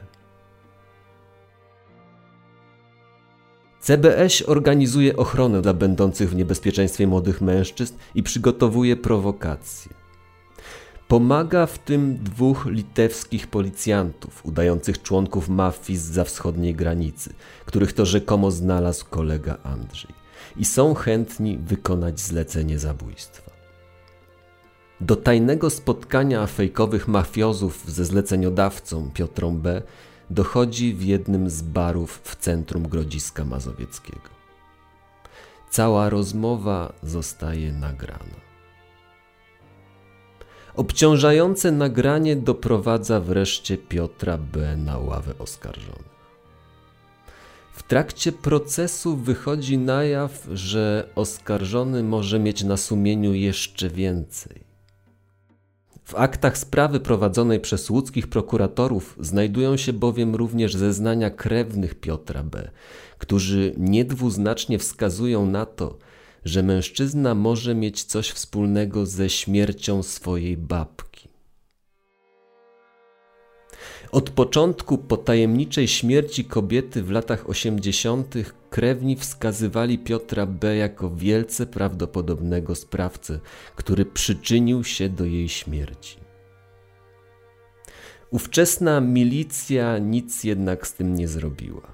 CBS 3.83 4.43
organizuje 4.47 5.17
ochronę 5.17 5.63
dla 5.63 5.75
będących 5.75 6.31
w 6.31 6.35
niebezpieczeństwie 6.35 7.07
młodych 7.07 7.41
mężczyzn 7.41 7.95
i 8.15 8.23
przygotowuje 8.23 8.97
prowokacje. 8.97 9.93
Pomaga 11.09 11.67
w 11.67 11.79
tym 11.79 12.19
dwóch 12.23 12.67
litewskich 12.67 13.47
policjantów, 13.47 14.47
udających 14.47 15.03
członków 15.03 15.49
mafii 15.49 15.99
z 15.99 16.03
za 16.03 16.25
wschodniej 16.25 16.75
granicy, 16.75 17.35
których 17.67 17.93
to 17.93 18.07
rzekomo 18.07 18.51
znalazł 18.51 19.07
kolega 19.11 19.59
Andrzej 19.63 20.15
i 20.57 20.65
są 20.65 20.95
chętni 20.95 21.59
wykonać 21.59 22.21
zlecenie 22.21 22.79
zabójstwa. 22.79 23.51
Do 25.01 25.17
tajnego 25.17 25.71
spotkania 25.71 26.47
fejkowych 26.47 27.09
mafiozów 27.09 27.85
ze 27.87 28.05
zleceniodawcą 28.05 29.11
Piotrą 29.15 29.59
B 29.59 29.83
dochodzi 30.33 30.95
w 30.95 31.03
jednym 31.03 31.51
z 31.51 31.63
barów 31.63 32.21
w 32.25 32.37
centrum 32.37 32.89
Grodziska 32.89 33.45
Mazowieckiego. 33.45 34.29
Cała 35.71 36.11
rozmowa 36.11 36.93
zostaje 37.03 37.73
nagrana. 37.73 38.43
Obciążające 40.75 41.73
nagranie 41.73 42.37
doprowadza 42.37 43.21
wreszcie 43.21 43.79
Piotra 43.79 44.39
B. 44.39 44.77
na 44.77 44.99
ławę 44.99 45.35
oskarżonych. 45.39 46.13
W 47.73 47.83
trakcie 47.83 48.33
procesu 48.33 49.17
wychodzi 49.17 49.79
na 49.79 50.05
jaw, 50.05 50.47
że 50.53 51.09
oskarżony 51.15 52.03
może 52.03 52.39
mieć 52.39 52.65
na 52.65 52.77
sumieniu 52.77 53.35
jeszcze 53.35 53.91
więcej. 53.91 54.62
W 56.13 56.15
aktach 56.15 56.59
sprawy 56.59 57.01
prowadzonej 57.01 57.61
przez 57.61 57.91
łódzkich 57.91 58.27
prokuratorów 58.27 59.17
znajdują 59.21 59.77
się 59.77 59.93
bowiem 59.93 60.35
również 60.35 60.75
zeznania 60.75 61.31
krewnych 61.31 61.95
Piotra 61.95 62.43
B., 62.43 62.71
którzy 63.19 63.75
niedwuznacznie 63.77 64.79
wskazują 64.79 65.47
na 65.47 65.67
to, 65.67 65.99
że 66.45 66.63
mężczyzna 66.63 67.35
może 67.35 67.75
mieć 67.75 68.05
coś 68.05 68.31
wspólnego 68.31 69.07
ze 69.07 69.31
śmiercią 69.31 70.03
swojej 70.03 70.57
babki. 70.57 71.29
Od 74.13 74.31
początku 74.31 74.99
potajemniczej 74.99 75.89
śmierci 75.89 76.45
kobiety 76.45 77.03
w 77.03 77.11
latach 77.11 77.49
80. 77.49 78.35
krewni 78.71 79.17
wskazywali 79.17 79.99
Piotra 79.99 80.47
B. 80.47 80.77
jako 80.77 81.11
wielce 81.11 81.67
prawdopodobnego 81.67 82.75
sprawcę, 82.75 83.41
który 83.77 84.05
przyczynił 84.05 84.85
się 84.85 85.09
do 85.09 85.25
jej 85.25 85.49
śmierci. 85.49 86.17
Ówczesna 88.31 89.01
milicja 89.01 89.99
nic 89.99 90.45
jednak 90.45 90.87
z 90.87 90.95
tym 90.95 91.15
nie 91.15 91.29
zrobiła. 91.29 91.93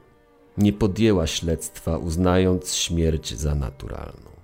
Nie 0.56 0.72
podjęła 0.72 1.26
śledztwa, 1.26 1.98
uznając 1.98 2.74
śmierć 2.74 3.34
za 3.34 3.54
naturalną. 3.54 4.37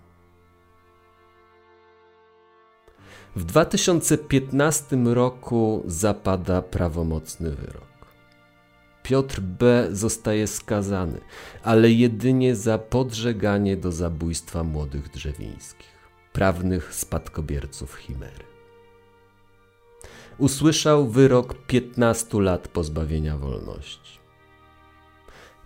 W 3.37 3.44
2015 3.44 4.97
roku 5.05 5.83
zapada 5.87 6.62
prawomocny 6.62 7.51
wyrok. 7.51 8.07
Piotr 9.03 9.40
B. 9.40 9.88
zostaje 9.92 10.47
skazany, 10.47 11.20
ale 11.62 11.90
jedynie 11.90 12.57
za 12.57 12.79
podżeganie 12.79 13.77
do 13.77 13.92
zabójstwa 13.92 14.64
młodych 14.64 15.09
drzewińskich, 15.11 15.87
prawnych 16.33 16.94
spadkobierców 16.94 17.94
Chimery. 17.94 18.44
Usłyszał 20.38 21.09
wyrok 21.09 21.66
15 21.66 22.40
lat 22.40 22.68
pozbawienia 22.68 23.38
wolności. 23.38 24.18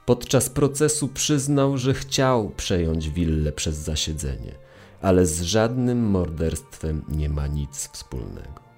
Podczas 0.06 0.50
procesu 0.50 1.08
przyznał, 1.08 1.78
że 1.78 1.94
chciał 1.94 2.50
przejąć 2.50 3.10
willę 3.10 3.52
przez 3.52 3.76
zasiedzenie– 3.76 4.54
ale 5.02 5.26
z 5.26 5.42
żadnym 5.42 6.10
morderstwem 6.10 7.04
nie 7.08 7.28
ma 7.28 7.46
nic 7.46 7.88
wspólnego. 7.88 8.68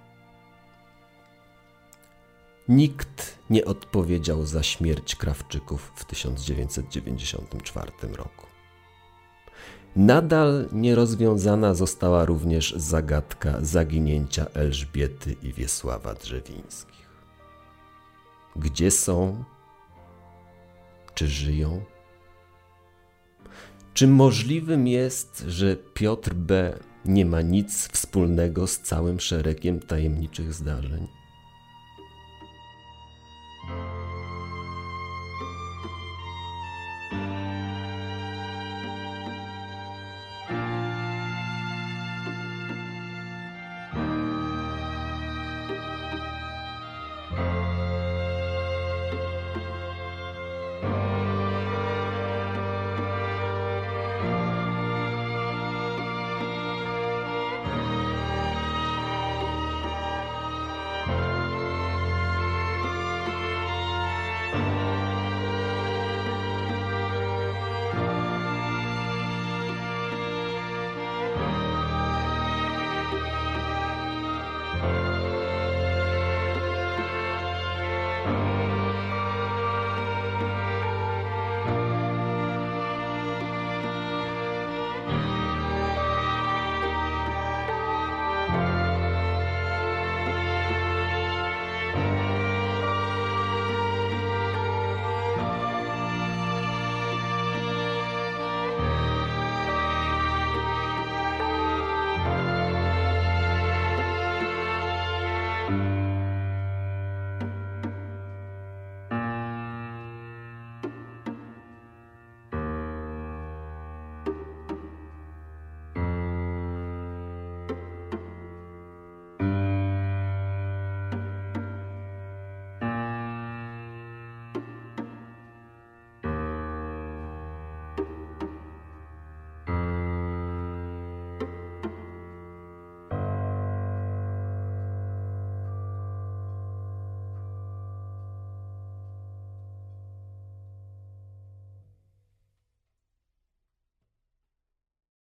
Nikt 2.69 3.39
nie 3.51 3.65
odpowiedział 3.65 4.47
za 4.47 4.63
śmierć 4.63 5.17
Krawczyków 5.17 5.93
w 5.95 6.05
1994 6.05 7.93
roku. 8.13 8.47
Nadal 9.97 10.69
nierozwiązana 10.73 11.75
została 11.75 12.25
również 12.25 12.75
zagadka 12.77 13.57
zaginięcia 13.61 14.47
Elżbiety 14.47 15.37
i 15.43 15.53
Wiesława 15.53 16.15
Drzewińskich. 16.15 17.11
Gdzie 18.57 18.91
są? 18.91 19.45
Czy 21.15 21.29
żyją? 21.29 21.85
Czy 24.01 24.07
możliwym 24.07 24.87
jest, 24.87 25.45
że 25.49 25.77
Piotr 25.77 26.35
B. 26.35 26.79
nie 27.05 27.27
ma 27.27 27.43
nic 27.43 27.89
wspólnego 27.89 28.67
z 28.67 28.79
całym 28.79 29.21
szeregiem 29.21 29.81
tajemniczych 29.81 30.55
zdarzeń? 30.55 31.07